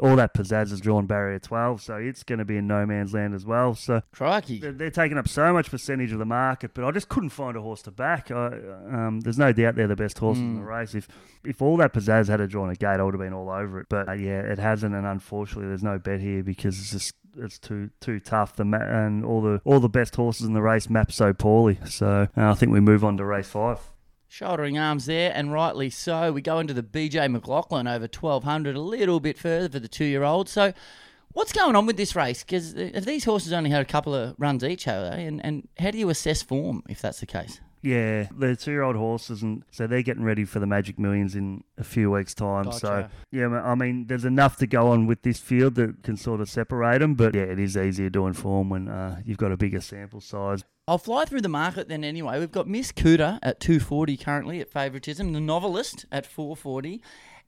all 0.00 0.16
that 0.16 0.34
pizzazz 0.34 0.72
is 0.72 0.80
drawn 0.80 1.06
barrier 1.06 1.38
12, 1.38 1.82
so 1.82 1.96
it's 1.96 2.22
going 2.22 2.38
to 2.38 2.44
be 2.44 2.56
in 2.56 2.66
no 2.66 2.86
man's 2.86 3.12
land 3.12 3.34
as 3.34 3.44
well. 3.44 3.74
So 3.74 4.02
Crikey. 4.12 4.58
They're, 4.58 4.72
they're 4.72 4.90
taking 4.90 5.18
up 5.18 5.28
so 5.28 5.52
much 5.52 5.70
percentage 5.70 6.12
of 6.12 6.18
the 6.18 6.24
market, 6.24 6.72
but 6.74 6.84
I 6.84 6.90
just 6.90 7.08
couldn't 7.08 7.30
find 7.30 7.56
a 7.56 7.60
horse 7.60 7.82
to 7.82 7.90
back. 7.90 8.30
I, 8.30 8.46
um, 8.46 9.20
there's 9.20 9.38
no 9.38 9.52
doubt 9.52 9.76
they're 9.76 9.86
the 9.86 9.96
best 9.96 10.18
horses 10.18 10.42
mm. 10.42 10.46
in 10.46 10.54
the 10.56 10.60
hmm. 10.62 10.68
race. 10.68 10.94
If 10.94 11.08
if 11.44 11.60
all 11.60 11.76
that 11.78 11.92
pizzazz 11.92 12.28
had 12.28 12.48
drawn 12.48 12.70
a 12.70 12.74
gate, 12.74 13.00
I 13.00 13.02
would 13.02 13.14
have 13.14 13.20
been 13.20 13.34
all 13.34 13.50
over 13.50 13.80
it. 13.80 13.86
But 13.88 14.08
uh, 14.08 14.12
yeah, 14.12 14.40
it 14.40 14.58
hasn't, 14.58 14.94
and 14.94 15.06
unfortunately, 15.06 15.68
there's 15.68 15.82
no 15.82 15.98
bet 15.98 16.20
here 16.20 16.42
because 16.42 16.78
it's 16.78 16.90
just 16.90 17.14
it's 17.36 17.58
too 17.58 17.90
too 18.00 18.20
tough. 18.20 18.56
The 18.56 18.64
ma- 18.64 18.78
and 18.78 19.24
all 19.24 19.42
the 19.42 19.60
all 19.64 19.80
the 19.80 19.88
best 19.88 20.16
horses 20.16 20.46
in 20.46 20.54
the 20.54 20.62
race 20.62 20.88
map 20.88 21.12
so 21.12 21.32
poorly. 21.32 21.78
So 21.86 22.28
uh, 22.36 22.50
I 22.50 22.54
think 22.54 22.72
we 22.72 22.80
move 22.80 23.04
on 23.04 23.16
to 23.18 23.24
race 23.24 23.48
five. 23.48 23.78
Shouldering 24.32 24.78
arms 24.78 25.04
there, 25.04 25.30
and 25.34 25.52
rightly 25.52 25.90
so. 25.90 26.32
We 26.32 26.40
go 26.40 26.58
into 26.58 26.72
the 26.72 26.82
BJ 26.82 27.30
McLaughlin 27.30 27.86
over 27.86 28.04
1200, 28.04 28.74
a 28.74 28.80
little 28.80 29.20
bit 29.20 29.36
further 29.36 29.68
for 29.68 29.78
the 29.78 29.88
two 29.88 30.06
year 30.06 30.22
old. 30.22 30.48
So, 30.48 30.72
what's 31.34 31.52
going 31.52 31.76
on 31.76 31.84
with 31.84 31.98
this 31.98 32.16
race? 32.16 32.42
Because 32.42 32.74
uh, 32.74 32.92
if 32.94 33.04
these 33.04 33.24
horses 33.24 33.52
only 33.52 33.68
had 33.68 33.82
a 33.82 33.84
couple 33.84 34.14
of 34.14 34.34
runs 34.38 34.64
each, 34.64 34.84
have 34.84 35.12
they? 35.12 35.26
And, 35.26 35.44
and 35.44 35.68
how 35.78 35.90
do 35.90 35.98
you 35.98 36.08
assess 36.08 36.40
form 36.40 36.82
if 36.88 37.02
that's 37.02 37.20
the 37.20 37.26
case? 37.26 37.60
Yeah, 37.82 38.28
they're 38.36 38.54
two-year-old 38.54 38.94
horses, 38.94 39.42
and 39.42 39.64
so 39.72 39.88
they're 39.88 40.02
getting 40.02 40.22
ready 40.22 40.44
for 40.44 40.60
the 40.60 40.66
Magic 40.66 40.98
Millions 41.00 41.34
in 41.34 41.64
a 41.76 41.84
few 41.84 42.12
weeks' 42.12 42.32
time. 42.32 42.64
Gotcha. 42.64 42.78
So 42.78 43.08
yeah, 43.32 43.48
I 43.48 43.74
mean, 43.74 44.06
there's 44.06 44.24
enough 44.24 44.56
to 44.58 44.68
go 44.68 44.88
on 44.88 45.06
with 45.06 45.22
this 45.22 45.40
field 45.40 45.74
that 45.74 46.02
can 46.04 46.16
sort 46.16 46.40
of 46.40 46.48
separate 46.48 47.00
them. 47.00 47.14
But 47.14 47.34
yeah, 47.34 47.42
it 47.42 47.58
is 47.58 47.76
easier 47.76 48.08
doing 48.08 48.34
form 48.34 48.70
when 48.70 48.88
uh, 48.88 49.20
you've 49.24 49.38
got 49.38 49.50
a 49.50 49.56
bigger 49.56 49.80
sample 49.80 50.20
size. 50.20 50.64
I'll 50.86 50.98
fly 50.98 51.24
through 51.24 51.42
the 51.42 51.48
market 51.48 51.88
then 51.88 52.04
anyway. 52.04 52.38
We've 52.38 52.50
got 52.50 52.68
Miss 52.68 52.92
Cooter 52.92 53.38
at 53.42 53.60
240 53.60 54.16
currently 54.16 54.60
at 54.60 54.68
favouritism, 54.68 55.32
the 55.32 55.40
novelist 55.40 56.06
at 56.10 56.26
440, 56.26 57.00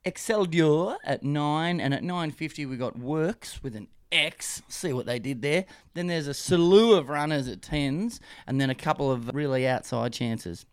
Excelsior 0.05 0.95
at 1.03 1.23
9, 1.23 1.81
and 1.81 1.93
at 1.93 2.03
950 2.03 2.65
we've 2.65 2.79
got 2.79 2.97
Works 2.97 3.61
with 3.61 3.75
an 3.75 3.87
X. 4.11 4.61
See 4.67 4.93
what 4.93 5.05
they 5.05 5.19
did 5.19 5.41
there. 5.41 5.65
Then 5.93 6.07
there's 6.07 6.27
a 6.27 6.33
slew 6.33 6.95
of 6.95 7.09
runners 7.09 7.47
at 7.47 7.61
10s, 7.61 8.19
and 8.47 8.59
then 8.59 8.69
a 8.69 8.75
couple 8.75 9.11
of 9.11 9.33
really 9.33 9.67
outside 9.67 10.13
chances. 10.13 10.65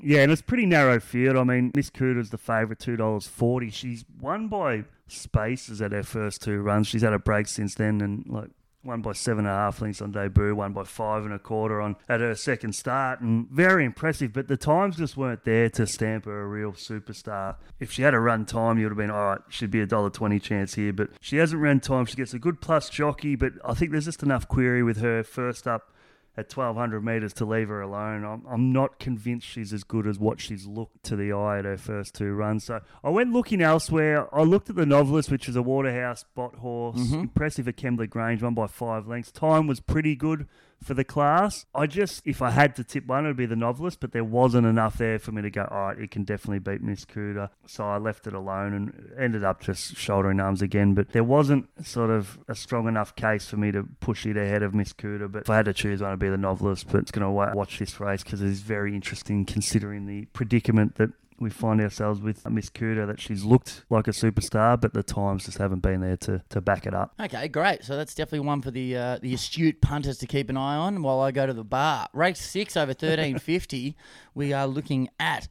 Yeah, 0.00 0.22
and 0.22 0.30
it's 0.30 0.42
pretty 0.42 0.66
narrow 0.66 1.00
field. 1.00 1.36
I 1.36 1.44
mean, 1.44 1.72
Miss 1.74 1.90
Cooter's 1.90 2.30
the 2.30 2.38
favourite, 2.38 2.78
two 2.78 2.96
dollars 2.96 3.26
forty. 3.26 3.70
She's 3.70 4.04
won 4.20 4.46
by 4.46 4.84
spaces 5.08 5.82
at 5.82 5.90
her 5.92 6.04
first 6.04 6.40
two 6.40 6.60
runs. 6.60 6.86
She's 6.86 7.02
had 7.02 7.12
a 7.12 7.18
break 7.18 7.48
since 7.48 7.74
then, 7.74 8.00
and 8.00 8.24
like 8.28 8.50
one 8.82 9.02
by 9.02 9.12
seven 9.12 9.44
and 9.44 9.54
a 9.54 9.56
half 9.56 9.80
lengths 9.80 10.00
on 10.00 10.12
debut, 10.12 10.54
one 10.54 10.72
by 10.72 10.84
five 10.84 11.24
and 11.24 11.34
a 11.34 11.38
quarter 11.38 11.80
on 11.80 11.96
at 12.08 12.20
her 12.20 12.34
second 12.34 12.74
start, 12.74 13.20
and 13.20 13.48
very 13.50 13.84
impressive. 13.84 14.32
But 14.32 14.48
the 14.48 14.56
times 14.56 14.96
just 14.96 15.16
weren't 15.16 15.44
there 15.44 15.68
to 15.70 15.86
stamp 15.86 16.24
her 16.26 16.42
a 16.42 16.46
real 16.46 16.72
superstar. 16.72 17.56
If 17.80 17.92
she 17.92 18.02
had 18.02 18.14
a 18.14 18.20
run 18.20 18.46
time, 18.46 18.78
you 18.78 18.84
would 18.84 18.92
have 18.92 18.98
been 18.98 19.10
all 19.10 19.26
right. 19.26 19.40
She'd 19.48 19.70
be 19.70 19.80
a 19.80 19.86
dollar 19.86 20.10
twenty 20.10 20.38
chance 20.38 20.74
here, 20.74 20.92
but 20.92 21.10
she 21.20 21.36
hasn't 21.36 21.60
run 21.60 21.80
time. 21.80 22.06
She 22.06 22.16
gets 22.16 22.34
a 22.34 22.38
good 22.38 22.60
plus 22.60 22.88
jockey, 22.88 23.36
but 23.36 23.52
I 23.64 23.74
think 23.74 23.92
there's 23.92 24.06
just 24.06 24.22
enough 24.22 24.48
query 24.48 24.82
with 24.82 24.98
her 24.98 25.22
first 25.24 25.66
up 25.66 25.92
at 26.38 26.56
1200 26.56 27.04
metres 27.04 27.32
to 27.34 27.44
leave 27.44 27.68
her 27.68 27.80
alone. 27.80 28.24
I'm, 28.24 28.44
I'm 28.48 28.72
not 28.72 29.00
convinced 29.00 29.44
she's 29.44 29.72
as 29.72 29.82
good 29.82 30.06
as 30.06 30.20
what 30.20 30.40
she's 30.40 30.66
looked 30.66 31.02
to 31.04 31.16
the 31.16 31.32
eye 31.32 31.58
at 31.58 31.64
her 31.64 31.76
first 31.76 32.14
two 32.14 32.32
runs. 32.32 32.62
So 32.64 32.80
I 33.02 33.10
went 33.10 33.32
looking 33.32 33.60
elsewhere. 33.60 34.32
I 34.32 34.42
looked 34.42 34.70
at 34.70 34.76
the 34.76 34.86
Novelist, 34.86 35.32
which 35.32 35.48
is 35.48 35.56
a 35.56 35.62
Waterhouse 35.62 36.24
Bott 36.36 36.54
horse. 36.54 36.96
Mm-hmm. 36.96 37.20
Impressive 37.22 37.66
at 37.66 37.76
Kembla 37.76 38.08
Grange, 38.08 38.40
won 38.40 38.54
by 38.54 38.68
five 38.68 39.08
lengths. 39.08 39.32
Time 39.32 39.66
was 39.66 39.80
pretty 39.80 40.14
good 40.14 40.46
for 40.82 40.94
the 40.94 41.04
class. 41.04 41.66
I 41.74 41.86
just, 41.86 42.22
if 42.24 42.40
I 42.40 42.50
had 42.50 42.76
to 42.76 42.84
tip 42.84 43.06
one, 43.06 43.24
it 43.24 43.28
would 43.28 43.36
be 43.36 43.46
the 43.46 43.56
novelist, 43.56 44.00
but 44.00 44.12
there 44.12 44.24
wasn't 44.24 44.66
enough 44.66 44.98
there 44.98 45.18
for 45.18 45.32
me 45.32 45.42
to 45.42 45.50
go, 45.50 45.66
all 45.70 45.88
right, 45.88 45.98
it 45.98 46.10
can 46.10 46.24
definitely 46.24 46.60
beat 46.60 46.82
Miss 46.82 47.04
Cuda. 47.04 47.50
So 47.66 47.84
I 47.84 47.98
left 47.98 48.26
it 48.26 48.32
alone 48.32 48.72
and 48.72 49.12
ended 49.18 49.44
up 49.44 49.60
just 49.60 49.96
shouldering 49.96 50.40
arms 50.40 50.62
again. 50.62 50.94
But 50.94 51.10
there 51.12 51.24
wasn't 51.24 51.68
sort 51.86 52.10
of 52.10 52.38
a 52.48 52.54
strong 52.54 52.88
enough 52.88 53.16
case 53.16 53.46
for 53.46 53.56
me 53.56 53.72
to 53.72 53.84
push 54.00 54.26
it 54.26 54.36
ahead 54.36 54.62
of 54.62 54.74
Miss 54.74 54.92
Cuda. 54.92 55.30
But 55.30 55.42
if 55.42 55.50
I 55.50 55.56
had 55.56 55.66
to 55.66 55.74
choose 55.74 56.00
one, 56.00 56.10
it'd 56.10 56.20
be 56.20 56.28
the 56.28 56.36
novelist. 56.36 56.86
But 56.90 56.98
it's 56.98 57.10
going 57.10 57.24
to 57.24 57.30
watch 57.30 57.78
this 57.78 58.00
race 58.00 58.22
because 58.22 58.40
it 58.40 58.48
is 58.48 58.60
very 58.60 58.94
interesting 58.94 59.44
considering 59.44 60.06
the 60.06 60.26
predicament 60.26 60.96
that 60.96 61.10
we 61.40 61.50
find 61.50 61.80
ourselves 61.80 62.20
with 62.20 62.48
Miss 62.48 62.70
Cuda 62.70 63.06
that 63.06 63.20
she's 63.20 63.44
looked 63.44 63.84
like 63.90 64.08
a 64.08 64.12
superstar, 64.12 64.80
but 64.80 64.92
the 64.92 65.02
times 65.02 65.46
just 65.46 65.58
haven't 65.58 65.80
been 65.80 66.00
there 66.00 66.16
to, 66.18 66.42
to 66.50 66.60
back 66.60 66.86
it 66.86 66.94
up. 66.94 67.14
Okay, 67.20 67.48
great. 67.48 67.84
So 67.84 67.96
that's 67.96 68.14
definitely 68.14 68.46
one 68.46 68.62
for 68.62 68.70
the 68.70 68.96
uh, 68.96 69.18
the 69.20 69.34
astute 69.34 69.80
punters 69.80 70.18
to 70.18 70.26
keep 70.26 70.50
an 70.50 70.56
eye 70.56 70.76
on 70.76 71.02
while 71.02 71.20
I 71.20 71.30
go 71.30 71.46
to 71.46 71.52
the 71.52 71.64
bar. 71.64 72.08
Race 72.12 72.40
six 72.40 72.76
over 72.76 72.92
thirteen 72.92 73.38
fifty. 73.38 73.96
we 74.34 74.52
are 74.52 74.66
looking 74.66 75.08
at 75.18 75.48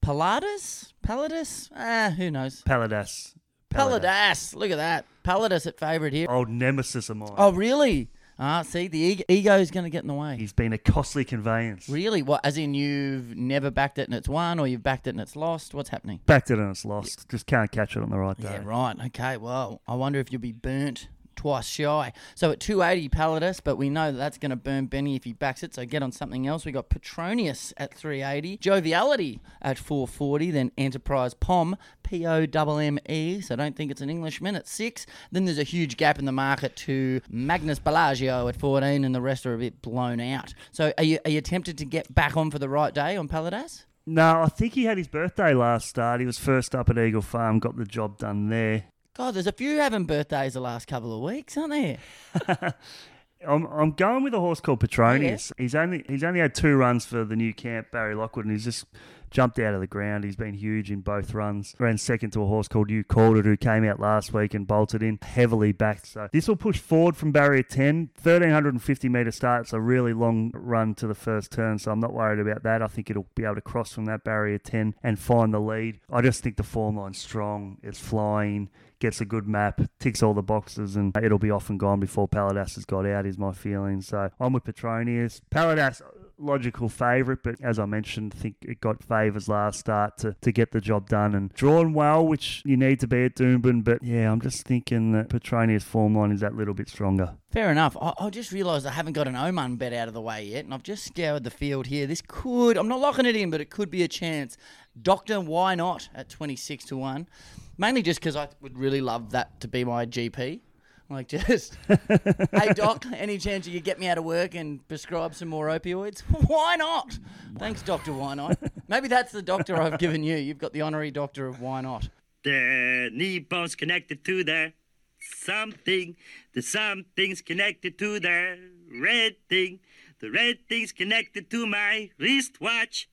Pallades, 0.00 0.94
Pallades. 1.02 1.70
Ah, 1.74 2.14
who 2.16 2.30
knows? 2.30 2.62
Paladas. 2.62 3.34
Pallades. 3.70 4.54
Look 4.54 4.70
at 4.70 4.76
that. 4.76 5.04
Pallades 5.22 5.66
at 5.66 5.78
favourite 5.78 6.12
here. 6.12 6.28
Old 6.30 6.48
nemesis 6.48 7.10
of 7.10 7.16
mine. 7.16 7.34
Oh, 7.36 7.52
really? 7.52 8.08
Ah, 8.38 8.62
see, 8.62 8.86
the 8.86 8.98
ego, 8.98 9.24
ego 9.28 9.58
is 9.58 9.70
going 9.70 9.84
to 9.84 9.90
get 9.90 10.02
in 10.02 10.08
the 10.08 10.14
way. 10.14 10.36
He's 10.36 10.52
been 10.52 10.72
a 10.72 10.78
costly 10.78 11.24
conveyance. 11.24 11.88
Really? 11.88 12.22
What? 12.22 12.44
As 12.44 12.58
in, 12.58 12.74
you've 12.74 13.34
never 13.34 13.70
backed 13.70 13.98
it 13.98 14.08
and 14.08 14.14
it's 14.14 14.28
won, 14.28 14.58
or 14.58 14.66
you've 14.66 14.82
backed 14.82 15.06
it 15.06 15.10
and 15.10 15.20
it's 15.20 15.36
lost? 15.36 15.72
What's 15.72 15.88
happening? 15.88 16.20
Backed 16.26 16.50
it 16.50 16.58
and 16.58 16.70
it's 16.70 16.84
lost. 16.84 17.28
Just 17.30 17.46
can't 17.46 17.70
catch 17.70 17.96
it 17.96 18.02
on 18.02 18.10
the 18.10 18.18
right 18.18 18.38
day. 18.38 18.50
Yeah, 18.52 18.62
right. 18.64 18.96
Okay. 19.06 19.38
Well, 19.38 19.80
I 19.88 19.94
wonder 19.94 20.18
if 20.18 20.30
you'll 20.30 20.40
be 20.42 20.52
burnt 20.52 21.08
twice 21.36 21.66
shy. 21.66 22.12
So 22.34 22.50
at 22.50 22.60
280 22.60 23.08
Pallades, 23.10 23.60
but 23.60 23.76
we 23.76 23.90
know 23.90 24.10
that 24.10 24.18
that's 24.18 24.38
going 24.38 24.50
to 24.50 24.56
burn 24.56 24.86
Benny 24.86 25.16
if 25.16 25.24
he 25.24 25.32
backs 25.32 25.62
it. 25.62 25.74
So 25.74 25.84
get 25.84 26.02
on 26.02 26.12
something 26.12 26.46
else. 26.46 26.64
We 26.64 26.72
got 26.72 26.88
Petronius 26.88 27.72
at 27.76 27.94
380, 27.94 28.58
Joviality 28.58 29.40
at 29.62 29.78
440, 29.78 30.50
then 30.50 30.72
Enterprise 30.76 31.34
Pom, 31.34 31.76
P 32.02 32.26
O 32.26 32.46
M 32.54 32.80
M 32.80 32.98
E. 33.08 33.40
So 33.40 33.56
don't 33.56 33.76
think 33.76 33.90
it's 33.90 34.00
an 34.00 34.10
Englishman 34.10 34.56
at 34.56 34.66
six. 34.66 35.06
Then 35.30 35.44
there's 35.44 35.58
a 35.58 35.64
huge 35.64 35.96
gap 35.96 36.18
in 36.18 36.24
the 36.24 36.32
market 36.32 36.76
to 36.76 37.20
Magnus 37.28 37.78
Bellagio 37.78 38.48
at 38.48 38.56
14, 38.56 39.04
and 39.04 39.14
the 39.14 39.20
rest 39.20 39.46
are 39.46 39.54
a 39.54 39.58
bit 39.58 39.82
blown 39.82 40.20
out. 40.20 40.54
So 40.72 40.92
are 40.98 41.04
you 41.04 41.18
are 41.24 41.30
you 41.30 41.40
tempted 41.40 41.78
to 41.78 41.84
get 41.84 42.12
back 42.14 42.36
on 42.36 42.50
for 42.50 42.58
the 42.58 42.68
right 42.68 42.94
day 42.94 43.16
on 43.16 43.28
Pallades? 43.28 43.86
No, 44.06 44.42
I 44.42 44.46
think 44.46 44.74
he 44.74 44.84
had 44.84 44.98
his 44.98 45.08
birthday 45.08 45.52
last 45.52 45.88
start. 45.88 46.20
He 46.20 46.26
was 46.26 46.38
first 46.38 46.76
up 46.76 46.88
at 46.88 46.96
Eagle 46.96 47.22
Farm, 47.22 47.58
got 47.58 47.76
the 47.76 47.84
job 47.84 48.18
done 48.18 48.48
there. 48.50 48.84
God, 49.16 49.32
there's 49.32 49.46
a 49.46 49.52
few 49.52 49.78
having 49.78 50.04
birthdays 50.04 50.52
the 50.52 50.60
last 50.60 50.86
couple 50.86 51.14
of 51.14 51.22
weeks, 51.22 51.56
aren't 51.56 51.70
there? 51.70 52.74
I'm, 53.46 53.64
I'm 53.66 53.92
going 53.92 54.24
with 54.24 54.34
a 54.34 54.40
horse 54.40 54.60
called 54.60 54.80
Petronius. 54.80 55.52
He's 55.56 55.74
only 55.74 56.04
he's 56.06 56.24
only 56.24 56.40
had 56.40 56.54
two 56.54 56.76
runs 56.76 57.06
for 57.06 57.24
the 57.24 57.36
new 57.36 57.54
camp, 57.54 57.90
Barry 57.90 58.14
Lockwood, 58.14 58.44
and 58.44 58.52
he's 58.52 58.64
just 58.64 58.84
jumped 59.30 59.58
out 59.58 59.72
of 59.72 59.80
the 59.80 59.86
ground. 59.86 60.24
He's 60.24 60.36
been 60.36 60.52
huge 60.54 60.90
in 60.90 61.00
both 61.00 61.32
runs. 61.32 61.74
Ran 61.78 61.96
second 61.96 62.32
to 62.32 62.42
a 62.42 62.46
horse 62.46 62.68
called 62.68 62.90
You 62.90 63.04
Called 63.04 63.38
It, 63.38 63.44
who 63.46 63.56
came 63.56 63.84
out 63.84 64.00
last 64.00 64.34
week 64.34 64.52
and 64.52 64.66
bolted 64.66 65.02
in, 65.02 65.18
heavily 65.22 65.72
backed. 65.72 66.06
So 66.06 66.28
this 66.32 66.46
will 66.46 66.56
push 66.56 66.78
forward 66.78 67.16
from 67.16 67.32
barrier 67.32 67.62
10. 67.62 68.10
1350 68.22 69.08
metre 69.08 69.32
start. 69.32 69.62
It's 69.62 69.72
a 69.72 69.80
really 69.80 70.12
long 70.12 70.50
run 70.54 70.94
to 70.96 71.06
the 71.06 71.14
first 71.14 71.52
turn, 71.52 71.78
so 71.78 71.90
I'm 71.90 72.00
not 72.00 72.12
worried 72.12 72.40
about 72.40 72.62
that. 72.64 72.82
I 72.82 72.86
think 72.86 73.10
it'll 73.10 73.26
be 73.34 73.44
able 73.44 73.56
to 73.56 73.60
cross 73.62 73.92
from 73.92 74.04
that 74.06 74.24
barrier 74.24 74.58
10 74.58 74.94
and 75.02 75.18
find 75.18 75.54
the 75.54 75.60
lead. 75.60 76.00
I 76.10 76.20
just 76.20 76.42
think 76.42 76.56
the 76.56 76.62
form 76.62 76.96
line's 76.96 77.18
strong. 77.18 77.78
It's 77.82 77.98
flying 77.98 78.68
gets 78.98 79.20
a 79.20 79.24
good 79.24 79.46
map, 79.46 79.80
ticks 80.00 80.22
all 80.22 80.34
the 80.34 80.42
boxes, 80.42 80.96
and 80.96 81.16
it'll 81.16 81.38
be 81.38 81.50
off 81.50 81.70
and 81.70 81.78
gone 81.78 82.00
before 82.00 82.28
Paladas 82.28 82.74
has 82.74 82.84
got 82.84 83.06
out, 83.06 83.26
is 83.26 83.38
my 83.38 83.52
feeling. 83.52 84.00
So 84.00 84.30
I'm 84.40 84.52
with 84.52 84.64
Petronius. 84.64 85.40
Paladas, 85.50 86.02
logical 86.38 86.88
favourite, 86.88 87.40
but 87.42 87.56
as 87.62 87.78
I 87.78 87.86
mentioned, 87.86 88.34
I 88.36 88.40
think 88.40 88.56
it 88.62 88.80
got 88.80 89.02
favours 89.02 89.48
last 89.48 89.80
start 89.80 90.18
to, 90.18 90.36
to 90.40 90.52
get 90.52 90.72
the 90.72 90.80
job 90.80 91.08
done 91.08 91.34
and 91.34 91.52
drawn 91.52 91.92
well, 91.92 92.26
which 92.26 92.62
you 92.64 92.76
need 92.76 93.00
to 93.00 93.06
be 93.06 93.24
at 93.24 93.36
Doomben. 93.36 93.84
But 93.84 94.02
yeah, 94.02 94.30
I'm 94.30 94.40
just 94.40 94.64
thinking 94.64 95.12
that 95.12 95.28
Petronius 95.28 95.84
form 95.84 96.16
line 96.16 96.32
is 96.32 96.40
that 96.40 96.54
little 96.54 96.74
bit 96.74 96.88
stronger. 96.88 97.36
Fair 97.50 97.70
enough. 97.70 97.96
I, 98.00 98.12
I 98.18 98.30
just 98.30 98.52
realised 98.52 98.86
I 98.86 98.90
haven't 98.90 99.14
got 99.14 99.28
an 99.28 99.36
omen 99.36 99.76
bet 99.76 99.92
out 99.92 100.08
of 100.08 100.14
the 100.14 100.20
way 100.20 100.44
yet, 100.44 100.64
and 100.64 100.74
I've 100.74 100.82
just 100.82 101.04
scoured 101.04 101.44
the 101.44 101.50
field 101.50 101.86
here. 101.86 102.06
This 102.06 102.22
could, 102.26 102.76
I'm 102.76 102.88
not 102.88 103.00
locking 103.00 103.26
it 103.26 103.36
in, 103.36 103.50
but 103.50 103.60
it 103.60 103.70
could 103.70 103.90
be 103.90 104.02
a 104.02 104.08
chance. 104.08 104.56
Doctor, 105.00 105.40
why 105.40 105.74
not 105.74 106.08
at 106.14 106.28
26 106.28 106.84
to 106.86 106.96
1? 106.96 107.28
Mainly 107.78 108.02
just 108.02 108.20
because 108.20 108.36
I 108.36 108.48
would 108.60 108.78
really 108.78 109.00
love 109.00 109.30
that 109.32 109.60
to 109.60 109.68
be 109.68 109.84
my 109.84 110.06
GP. 110.06 110.60
Like, 111.08 111.28
just, 111.46 111.76
hey, 111.88 112.72
doc, 112.74 113.04
any 113.14 113.38
chance 113.38 113.66
you 113.66 113.74
could 113.74 113.84
get 113.84 114.00
me 114.00 114.08
out 114.08 114.18
of 114.18 114.24
work 114.24 114.54
and 114.54 114.86
prescribe 114.88 115.34
some 115.34 115.48
more 115.48 115.68
opioids? 115.68 116.20
Why 116.46 116.76
not? 116.76 117.18
Thanks, 117.58 117.82
Doctor, 117.82 118.12
why 118.12 118.34
not? 118.34 118.58
Maybe 118.88 119.08
that's 119.08 119.32
the 119.32 119.42
doctor 119.42 119.80
I've 119.80 119.98
given 119.98 120.22
you. 120.22 120.36
You've 120.36 120.58
got 120.58 120.72
the 120.72 120.82
honorary 120.82 121.10
doctor 121.10 121.46
of 121.46 121.60
why 121.60 121.80
not. 121.80 122.10
The 122.44 123.08
knee 123.12 123.38
bone's 123.38 123.74
connected 123.74 124.24
to 124.26 124.44
the 124.44 124.74
something. 125.18 126.16
The 126.54 126.60
something's 126.62 127.40
connected 127.40 127.98
to 127.98 128.20
the 128.20 128.58
red 129.00 129.36
thing. 129.48 129.80
The 130.20 130.30
red 130.30 130.58
thing's 130.68 130.92
connected 130.92 131.50
to 131.50 131.66
my 131.66 132.10
wristwatch. 132.18 133.08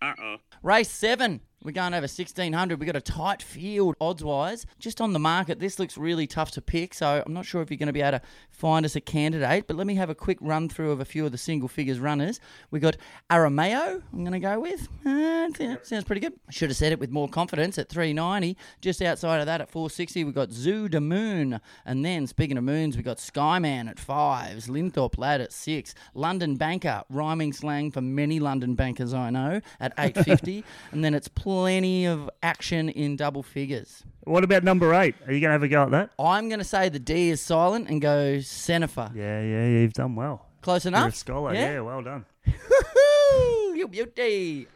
Uh 0.00 0.12
oh. 0.18 0.36
Race 0.62 0.90
seven. 0.90 1.40
We're 1.62 1.72
going 1.72 1.92
over 1.92 2.04
1600. 2.04 2.80
We've 2.80 2.86
got 2.86 2.96
a 2.96 3.02
tight 3.02 3.42
field 3.42 3.94
odds 4.00 4.24
wise. 4.24 4.64
Just 4.78 4.98
on 4.98 5.12
the 5.12 5.18
market, 5.18 5.60
this 5.60 5.78
looks 5.78 5.98
really 5.98 6.26
tough 6.26 6.50
to 6.52 6.62
pick. 6.62 6.94
So 6.94 7.22
I'm 7.24 7.34
not 7.34 7.44
sure 7.44 7.60
if 7.60 7.70
you're 7.70 7.76
going 7.76 7.88
to 7.88 7.92
be 7.92 8.00
able 8.00 8.18
to 8.18 8.24
find 8.50 8.86
us 8.86 8.96
a 8.96 9.00
candidate. 9.00 9.66
But 9.66 9.76
let 9.76 9.86
me 9.86 9.96
have 9.96 10.08
a 10.08 10.14
quick 10.14 10.38
run 10.40 10.70
through 10.70 10.90
of 10.90 11.00
a 11.00 11.04
few 11.04 11.26
of 11.26 11.32
the 11.32 11.38
single 11.38 11.68
figures 11.68 12.00
runners. 12.00 12.40
We 12.70 12.80
got 12.80 12.96
Arameo, 13.28 14.02
I'm 14.10 14.24
going 14.24 14.32
to 14.32 14.40
go 14.40 14.58
with. 14.60 14.88
Uh, 15.04 15.50
sounds 15.82 16.04
pretty 16.04 16.20
good. 16.20 16.32
Should 16.48 16.70
have 16.70 16.78
said 16.78 16.92
it 16.92 16.98
with 16.98 17.10
more 17.10 17.28
confidence 17.28 17.76
at 17.76 17.90
390. 17.90 18.56
Just 18.80 19.02
outside 19.02 19.40
of 19.40 19.46
that 19.46 19.60
at 19.60 19.70
460, 19.70 20.24
we've 20.24 20.34
got 20.34 20.52
Zoo 20.52 20.88
de 20.88 21.00
Moon. 21.00 21.60
And 21.84 22.04
then, 22.04 22.26
speaking 22.26 22.56
of 22.56 22.64
moons, 22.64 22.96
we've 22.96 23.04
got 23.04 23.18
Skyman 23.18 23.90
at 23.90 23.98
fives, 23.98 24.68
Linthorpe 24.68 25.18
Lad 25.18 25.42
at 25.42 25.52
six, 25.52 25.94
London 26.14 26.56
Banker, 26.56 27.02
rhyming 27.10 27.52
slang 27.52 27.90
for 27.90 28.00
many 28.00 28.40
London 28.40 28.74
bankers 28.74 29.12
I 29.12 29.28
know, 29.28 29.60
at 29.78 29.92
850. 29.98 30.64
and 30.92 31.04
then 31.04 31.14
it's 31.14 31.28
plenty 31.50 32.04
of 32.06 32.30
action 32.44 32.88
in 32.88 33.16
double 33.16 33.42
figures. 33.42 34.04
What 34.22 34.44
about 34.44 34.62
number 34.62 34.94
eight? 34.94 35.16
Are 35.26 35.32
you 35.32 35.40
going 35.40 35.48
to 35.48 35.52
have 35.52 35.64
a 35.64 35.68
go 35.68 35.82
at 35.82 35.90
that? 35.90 36.10
I'm 36.16 36.48
going 36.48 36.60
to 36.60 36.64
say 36.64 36.88
the 36.88 37.00
D 37.00 37.30
is 37.30 37.40
silent 37.40 37.88
and 37.88 38.00
go 38.00 38.38
Cenifer. 38.40 39.10
Yeah, 39.16 39.40
yeah, 39.40 39.66
yeah 39.66 39.78
you've 39.80 39.92
done 39.92 40.14
well. 40.14 40.46
Close 40.62 40.84
You're 40.84 40.94
enough? 40.94 41.12
a 41.12 41.16
scholar. 41.16 41.52
Yeah? 41.52 41.72
Yeah, 41.72 41.80
well 41.80 42.02
done. 42.02 42.24
Woo-hoo! 42.46 43.74
You 43.74 43.88
beauty. 43.88 44.68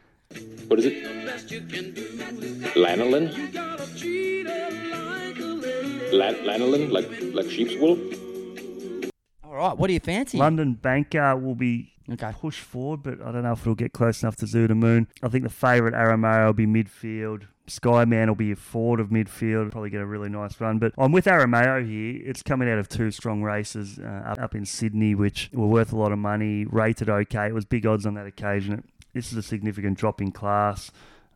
What 0.67 0.81
is 0.81 0.87
it? 0.87 1.05
Lanolin? 2.75 3.31
Lan- 6.13 6.43
lanolin, 6.49 6.91
like 6.91 7.09
like 7.33 7.49
sheep's 7.51 7.77
wool? 7.77 7.99
All 9.45 9.55
right, 9.55 9.77
what 9.79 9.87
do 9.87 9.93
you 9.93 10.01
fancy? 10.01 10.39
London 10.39 10.75
Banker 10.75 11.37
will 11.37 11.55
be 11.55 11.93
Okay. 12.13 12.33
Push 12.39 12.61
forward, 12.61 13.03
but 13.03 13.23
I 13.23 13.33
don't 13.33 13.43
know 13.43 13.53
if 13.53 13.61
it'll 13.63 13.75
get 13.75 13.93
close 13.93 14.23
enough 14.23 14.37
to 14.37 14.47
Zuda 14.47 14.77
Moon. 14.77 15.09
I 15.23 15.29
think 15.29 15.45
the 15.45 15.51
favourite 15.51 15.95
Arameo 15.95 16.47
will 16.47 16.53
be 16.53 16.67
midfield. 16.67 17.45
Skyman 17.67 18.29
will 18.29 18.35
be 18.35 18.53
a 18.53 18.57
forward 18.57 19.01
of 19.01 19.09
midfield, 19.09 19.71
probably 19.71 19.89
get 19.89 20.03
a 20.03 20.07
really 20.07 20.29
nice 20.29 20.61
run. 20.61 20.79
But 20.79 20.93
I'm 20.99 21.13
with 21.13 21.25
Arameo 21.25 21.87
here. 21.87 22.21
It's 22.23 22.43
coming 22.43 22.69
out 22.69 22.79
of 22.79 22.89
two 22.89 23.11
strong 23.11 23.43
races 23.43 23.99
uh, 23.99 24.35
up 24.39 24.55
in 24.55 24.67
Sydney, 24.67 25.15
which 25.15 25.49
were 25.53 25.67
worth 25.67 25.93
a 25.93 25.97
lot 25.97 26.13
of 26.13 26.19
money, 26.19 26.67
rated 26.67 27.09
okay. 27.09 27.47
It 27.47 27.55
was 27.55 27.65
big 27.65 27.87
odds 27.87 28.05
on 28.05 28.15
that 28.15 28.27
occasion. 28.27 28.85
This 29.15 29.33
is 29.33 29.39
a 29.39 29.43
significant 29.43 29.97
drop 29.97 30.21
in 30.21 30.31
class. 30.31 30.91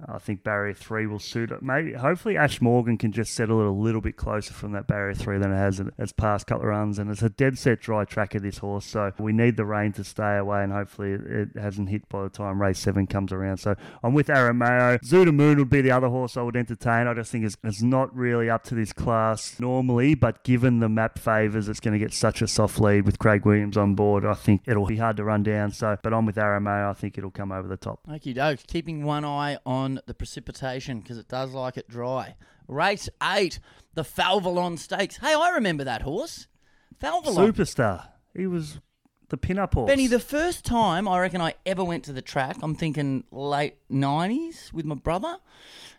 I 0.06 0.18
think 0.18 0.44
barrier 0.44 0.74
three 0.74 1.06
will 1.06 1.18
suit 1.18 1.50
it. 1.50 1.62
Maybe, 1.62 1.92
hopefully, 1.92 2.36
Ash 2.36 2.60
Morgan 2.60 2.96
can 2.98 3.10
just 3.10 3.34
settle 3.34 3.60
it 3.60 3.66
a 3.66 3.70
little 3.70 4.00
bit 4.00 4.16
closer 4.16 4.52
from 4.52 4.72
that 4.72 4.86
barrier 4.86 5.14
three 5.14 5.38
than 5.38 5.52
it 5.52 5.56
has 5.56 5.80
in 5.80 5.90
its 5.98 6.12
past 6.12 6.46
couple 6.46 6.62
of 6.62 6.68
runs. 6.68 6.98
And 6.98 7.10
it's 7.10 7.22
a 7.22 7.28
dead 7.28 7.58
set 7.58 7.80
dry 7.80 8.04
track 8.04 8.34
of 8.34 8.42
this 8.42 8.58
horse, 8.58 8.86
so 8.86 9.12
we 9.18 9.32
need 9.32 9.56
the 9.56 9.64
rain 9.64 9.92
to 9.94 10.04
stay 10.04 10.36
away, 10.36 10.62
and 10.62 10.72
hopefully, 10.72 11.12
it, 11.12 11.48
hasn't 11.56 11.88
hit 11.88 12.08
by 12.08 12.22
the 12.22 12.28
time 12.28 12.62
race 12.62 12.78
seven 12.78 13.06
comes 13.06 13.32
around. 13.32 13.58
So 13.58 13.74
I'm 14.02 14.14
with 14.14 14.28
Arameo. 14.28 15.00
Zuda 15.00 15.34
Moon 15.34 15.58
would 15.58 15.70
be 15.70 15.80
the 15.80 15.90
other 15.90 16.08
horse 16.08 16.36
I 16.36 16.42
would 16.42 16.56
entertain. 16.56 17.06
I 17.06 17.14
just 17.14 17.32
think 17.32 17.44
it's, 17.44 17.56
it's 17.64 17.82
not 17.82 18.14
really 18.14 18.48
up 18.48 18.64
to 18.64 18.74
this 18.74 18.92
class 18.92 19.58
normally, 19.58 20.14
but 20.14 20.44
given 20.44 20.80
the 20.80 20.88
map 20.88 21.18
favours, 21.18 21.68
it's 21.68 21.80
going 21.80 21.92
to 21.92 21.98
get 21.98 22.12
such 22.12 22.42
a 22.42 22.46
soft 22.46 22.78
lead 22.78 23.04
with 23.04 23.18
Craig 23.18 23.44
Williams 23.44 23.76
on 23.76 23.94
board. 23.94 24.24
I 24.24 24.34
think 24.34 24.62
it'll 24.66 24.86
be 24.86 24.96
hard 24.96 25.16
to 25.16 25.24
run 25.24 25.42
down. 25.42 25.72
So, 25.72 25.96
but 26.02 26.14
I'm 26.14 26.26
with 26.26 26.36
Arameo. 26.36 26.90
I 26.90 26.94
think 26.94 27.18
it'll 27.18 27.30
come 27.30 27.52
over 27.52 27.66
the 27.66 27.76
top. 27.76 28.00
Okie 28.08 28.34
dokes. 28.34 28.66
Keeping 28.66 29.04
one 29.04 29.24
eye 29.24 29.58
on 29.66 29.88
the 30.07 30.14
precipitation 30.14 31.00
because 31.00 31.18
it 31.18 31.28
does 31.28 31.52
like 31.52 31.76
it 31.76 31.88
dry. 31.88 32.37
Race 32.66 33.09
eight, 33.23 33.61
the 33.95 34.02
Falvelon 34.04 34.78
Stakes. 34.78 35.16
Hey, 35.18 35.35
I 35.35 35.50
remember 35.50 35.85
that 35.85 36.02
horse. 36.02 36.47
Falvelon. 37.02 37.52
Superstar. 37.52 38.09
He 38.37 38.47
was 38.47 38.80
The 39.28 39.37
pin-up 39.37 39.75
horse. 39.75 39.88
Benny, 39.88 40.07
the 40.07 40.21
first 40.21 40.64
time 40.64 41.07
I 41.09 41.18
reckon 41.21 41.40
I 41.40 41.54
ever 41.66 41.83
went 41.85 42.04
to 42.04 42.12
the 42.12 42.23
track, 42.23 42.57
I'm 42.62 42.75
thinking 42.75 43.25
late 43.30 43.76
90s 43.90 44.73
with 44.73 44.85
my 44.85 44.95
brother 44.95 45.38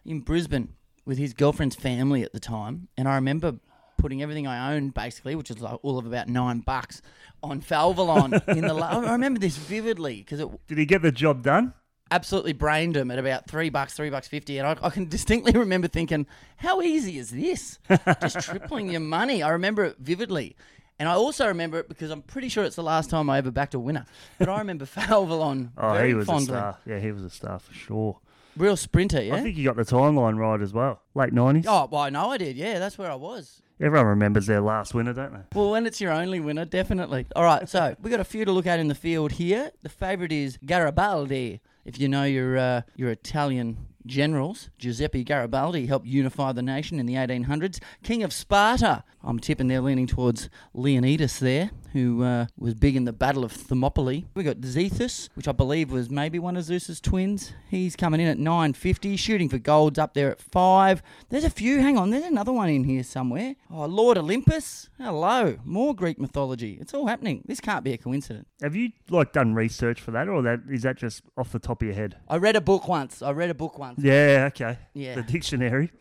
in 0.05 0.22
Brisbane 0.22 0.74
with 1.05 1.17
his 1.17 1.34
girlfriend's 1.34 1.75
family 1.75 2.22
at 2.24 2.34
the 2.34 2.39
time. 2.39 2.88
And 2.98 3.08
I 3.08 3.15
remember 3.15 3.60
putting 3.98 4.22
everything 4.22 4.48
I 4.48 4.74
owned, 4.75 4.93
basically, 4.93 5.36
which 5.36 5.50
was 5.50 5.60
like 5.60 5.79
all 5.84 5.98
of 5.98 6.05
about 6.05 6.27
nine 6.29 6.60
bucks, 6.60 7.01
on 7.43 7.62
Falvelon 7.62 8.41
in 8.50 8.62
the. 8.62 8.74
La- 8.74 9.00
I 9.00 9.12
remember 9.13 9.39
this 9.39 9.58
vividly 9.58 10.17
because 10.17 10.39
it 10.39 10.48
Did 10.67 10.77
he 10.77 10.86
get 10.86 11.01
the 11.01 11.12
job 11.12 11.43
done? 11.43 11.74
Absolutely 12.11 12.53
brained 12.53 12.97
him 12.97 13.11
at 13.11 13.19
about 13.19 13.47
three 13.47 13.69
bucks, 13.69 13.93
three 13.93 14.09
bucks 14.09 14.27
fifty, 14.27 14.57
and 14.57 14.67
I, 14.67 14.75
I 14.81 14.89
can 14.89 15.07
distinctly 15.09 15.51
remember 15.53 15.87
thinking, 15.87 16.25
"How 16.57 16.81
easy 16.81 17.17
is 17.17 17.29
this? 17.29 17.77
Just 18.21 18.39
tripling 18.49 18.89
your 18.89 19.01
money." 19.01 19.43
I 19.43 19.49
remember 19.49 19.83
it 19.85 19.97
vividly, 19.99 20.55
and 20.97 21.07
I 21.07 21.13
also 21.13 21.47
remember 21.47 21.77
it 21.79 21.87
because 21.87 22.09
I'm 22.09 22.23
pretty 22.23 22.49
sure 22.49 22.63
it's 22.63 22.75
the 22.75 22.83
last 22.83 23.09
time 23.11 23.29
I 23.29 23.37
ever 23.37 23.51
backed 23.51 23.75
a 23.75 23.79
winner. 23.79 24.05
But 24.39 24.49
I 24.49 24.57
remember 24.57 24.85
Falvelon 24.87 25.69
Oh, 25.77 25.93
very 25.93 26.07
he 26.09 26.13
was 26.15 26.25
fondly. 26.25 26.45
a 26.55 26.57
star. 26.57 26.77
Yeah, 26.87 26.99
he 26.99 27.11
was 27.11 27.23
a 27.23 27.29
star 27.29 27.59
for 27.59 27.73
sure. 27.73 28.19
Real 28.57 28.75
sprinter, 28.75 29.21
yeah. 29.21 29.35
I 29.35 29.41
think 29.41 29.55
he 29.55 29.63
got 29.63 29.75
the 29.75 29.83
timeline 29.85 30.37
right 30.37 30.59
as 30.61 30.73
well. 30.73 31.01
Late 31.13 31.31
nineties. 31.31 31.65
oh, 31.67 31.87
well, 31.91 32.01
I 32.01 32.09
know 32.09 32.31
I 32.31 32.37
did. 32.37 32.57
Yeah, 32.57 32.79
that's 32.79 32.97
where 32.97 33.11
I 33.11 33.15
was. 33.15 33.61
Everyone 33.79 34.07
remembers 34.07 34.47
their 34.47 34.59
last 34.59 34.93
winner, 34.93 35.13
don't 35.13 35.31
they? 35.31 35.39
Well, 35.57 35.69
when 35.71 35.85
it's 35.85 36.01
your 36.01 36.11
only 36.11 36.39
winner, 36.41 36.65
definitely. 36.65 37.27
All 37.35 37.43
right, 37.43 37.69
so 37.69 37.95
we 38.01 38.09
got 38.09 38.19
a 38.19 38.25
few 38.25 38.43
to 38.43 38.51
look 38.51 38.65
at 38.67 38.79
in 38.79 38.87
the 38.89 38.95
field 38.95 39.33
here. 39.33 39.71
The 39.83 39.87
favourite 39.89 40.33
is 40.33 40.57
Garibaldi. 40.65 41.61
If 41.89 42.00
you 42.00 42.08
know 42.08 42.24
your 42.24 42.55
uh, 42.55 42.81
your 42.98 43.10
Italian 43.10 43.75
generals, 44.09 44.69
Giuseppe 44.77 45.23
Garibaldi 45.23 45.85
helped 45.85 46.05
unify 46.05 46.51
the 46.51 46.61
nation 46.61 46.99
in 46.99 47.05
the 47.05 47.13
1800s. 47.13 47.79
King 48.03 48.23
of 48.23 48.33
Sparta. 48.33 49.03
I'm 49.23 49.39
tipping 49.39 49.67
they're 49.67 49.81
leaning 49.81 50.07
towards 50.07 50.49
Leonidas 50.73 51.39
there, 51.39 51.71
who 51.91 52.23
uh, 52.23 52.45
was 52.57 52.73
big 52.73 52.95
in 52.95 53.03
the 53.03 53.11
Battle 53.11 53.43
of 53.43 53.51
Thermopylae. 53.51 54.25
We 54.33 54.43
got 54.43 54.61
Zethus, 54.61 55.29
which 55.33 55.47
I 55.47 55.51
believe 55.51 55.91
was 55.91 56.09
maybe 56.09 56.39
one 56.39 56.55
of 56.55 56.63
Zeus's 56.63 57.01
twins. 57.01 57.53
He's 57.69 57.95
coming 57.97 58.21
in 58.21 58.27
at 58.27 58.37
950, 58.37 59.17
shooting 59.17 59.49
for 59.49 59.57
golds 59.57 59.99
up 59.99 60.13
there 60.13 60.31
at 60.31 60.39
five. 60.39 61.03
There's 61.29 61.43
a 61.43 61.49
few. 61.49 61.81
Hang 61.81 61.97
on, 61.97 62.11
there's 62.11 62.23
another 62.23 62.53
one 62.53 62.69
in 62.69 62.85
here 62.85 63.03
somewhere. 63.03 63.55
Oh, 63.69 63.85
Lord 63.85 64.17
Olympus. 64.17 64.89
Hello, 64.97 65.57
more 65.65 65.93
Greek 65.93 66.17
mythology. 66.19 66.77
It's 66.79 66.93
all 66.93 67.07
happening. 67.07 67.43
This 67.45 67.59
can't 67.59 67.83
be 67.83 67.91
a 67.91 67.97
coincidence. 67.97 68.47
Have 68.61 68.75
you 68.75 68.91
like 69.09 69.33
done 69.33 69.53
research 69.53 69.99
for 69.99 70.11
that, 70.11 70.29
or 70.29 70.41
that 70.43 70.61
is 70.69 70.83
that 70.83 70.97
just 70.97 71.23
off 71.37 71.51
the 71.51 71.59
top 71.59 71.81
of 71.81 71.85
your 71.85 71.95
head? 71.95 72.15
I 72.27 72.37
read 72.37 72.55
a 72.55 72.61
book 72.61 72.87
once. 72.87 73.21
I 73.21 73.31
read 73.31 73.49
a 73.49 73.53
book 73.53 73.77
once. 73.77 73.98
Yeah, 74.01 74.45
okay. 74.47 74.77
Yeah. 74.93 75.15
The 75.15 75.23
dictionary. 75.23 75.91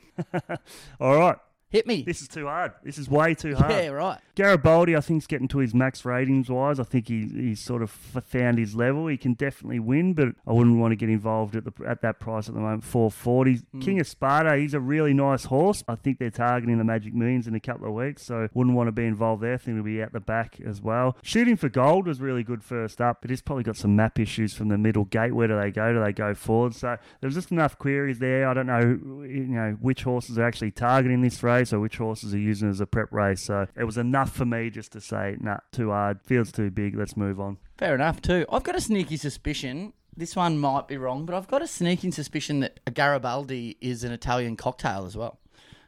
All 1.01 1.17
right. 1.17 1.37
Hit 1.71 1.87
me. 1.87 2.03
This 2.03 2.23
is 2.23 2.29
too 2.29 2.47
hard. 2.47 2.73
This 2.83 2.97
is 2.97 3.11
way 3.11 3.35
too 3.35 3.55
hard. 3.55 3.71
yeah, 3.71 3.89
right. 3.89 4.19
Garibaldi, 4.35 4.97
I 4.97 5.01
think, 5.01 5.23
is 5.23 5.27
getting 5.27 5.49
to 5.49 5.59
his 5.59 5.75
max 5.75 6.05
ratings 6.05 6.49
wise. 6.49 6.81
I 6.81 6.85
think 6.85 7.09
he 7.09 7.27
he's 7.27 7.61
sort 7.61 7.83
of 7.83 7.91
found 7.91 8.59
his 8.59 8.75
level. 8.75 9.07
He 9.09 9.19
can 9.19 9.35
definitely 9.35 9.79
win, 9.79 10.15
but 10.15 10.29
I 10.47 10.53
wouldn't 10.53 10.79
want 10.79 10.93
to 10.93 10.97
get 10.97 11.11
involved 11.11 11.57
at 11.57 11.65
the 11.65 11.73
at 11.87 12.01
that 12.03 12.21
price 12.21 12.49
at 12.49 12.55
the 12.55 12.61
moment. 12.61 12.85
Four 12.85 13.11
forty. 13.11 13.57
Hmm. 13.73 13.81
King 13.81 14.01
of 14.01 14.07
Sparta, 14.07 14.57
he's 14.57 14.73
a 14.73 14.81
really 14.81 15.13
nice 15.13 15.45
horse. 15.45 15.85
I 15.89 15.97
think 15.97 16.19
they're 16.19 16.31
targeting 16.31 16.79
the 16.79 16.85
Magic 16.85 17.13
Millions 17.13 17.47
in 17.47 17.55
a 17.55 17.61
couple 17.61 17.87
of 17.87 17.93
weeks, 17.93 18.23
so 18.23 18.49
wouldn't 18.55 18.75
want 18.75 18.89
to 18.89 18.93
be 18.93 19.05
involved 19.05 19.43
there. 19.43 19.55
I 19.55 19.57
think 19.59 19.77
he'll 19.77 19.85
be 19.85 20.03
out 20.03 20.13
the 20.13 20.21
back 20.21 20.59
as 20.65 20.81
well. 20.81 21.17
Shooting 21.23 21.57
for 21.57 21.69
gold 21.69 22.07
was 22.07 22.21
really 22.21 22.45
good 22.45 22.65
first 22.65 23.01
up, 23.03 23.19
but 23.21 23.29
he's 23.29 23.43
probably 23.43 23.65
got 23.65 23.77
some 23.77 23.95
map 23.95 24.19
issues 24.19 24.55
from 24.55 24.69
the 24.69 24.79
middle 24.79 25.05
gate. 25.05 25.35
Where 25.35 25.49
do 25.49 25.61
they 25.61 25.71
go? 25.71 25.93
Do 25.93 26.03
they 26.03 26.13
go 26.13 26.35
forward? 26.35 26.75
So 26.75 26.97
there's 27.21 27.35
just 27.35 27.51
enough 27.51 27.77
queries 27.77 28.21
there. 28.21 28.49
I 28.49 28.55
don't 28.55 28.67
know, 28.67 28.81
you 28.81 29.47
know, 29.49 29.77
which 29.81 30.05
horses 30.05 30.39
are 30.39 30.45
actually 30.45 30.71
targeting 30.71 31.21
this 31.21 31.43
race 31.43 31.58
or 31.73 31.81
which 31.81 31.97
horses 31.97 32.35
are 32.35 32.39
using 32.39 32.69
as 32.71 32.81
a 32.81 32.87
prep 32.87 33.13
race. 33.13 33.43
So 33.43 33.67
it 33.77 33.85
was 33.85 33.99
enough 33.99 34.33
for 34.33 34.45
me 34.45 34.71
just 34.71 34.93
to 34.93 35.01
say, 35.01 35.37
nah, 35.41 35.59
too 35.73 35.91
hard. 35.91 36.21
Field's 36.23 36.53
too 36.53 36.71
big. 36.71 36.97
Let's 36.97 37.17
move 37.17 37.41
on. 37.41 37.59
Fair 37.77 37.95
enough, 37.95 38.21
too. 38.23 38.47
I've 38.51 38.65
got 38.65 38.77
a 38.77 38.81
sneaky 38.81 39.17
suspicion. 39.17 39.93
This 40.17 40.35
one 40.35 40.59
might 40.59 40.89
be 40.89 40.97
wrong, 40.97 41.27
but 41.27 41.35
I've 41.35 41.47
got 41.49 41.63
a 41.63 41.67
sneaking 41.67 42.13
suspicion 42.13 42.61
that 42.61 42.81
a 42.87 42.91
Garibaldi 42.91 43.77
is 43.81 44.03
an 44.03 44.13
Italian 44.13 44.57
cocktail 44.57 45.05
as 45.07 45.17
well. 45.17 45.39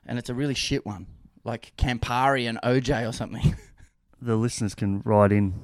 And 0.06 0.18
it's 0.18 0.30
a 0.30 0.34
really 0.34 0.54
shit 0.54 0.86
one, 0.86 1.06
like 1.44 1.72
Campari 1.76 2.48
and 2.48 2.58
OJ 2.62 3.08
or 3.08 3.12
something. 3.12 3.56
The 4.22 4.36
listeners 4.36 4.74
can 4.74 5.00
write 5.06 5.32
in. 5.32 5.54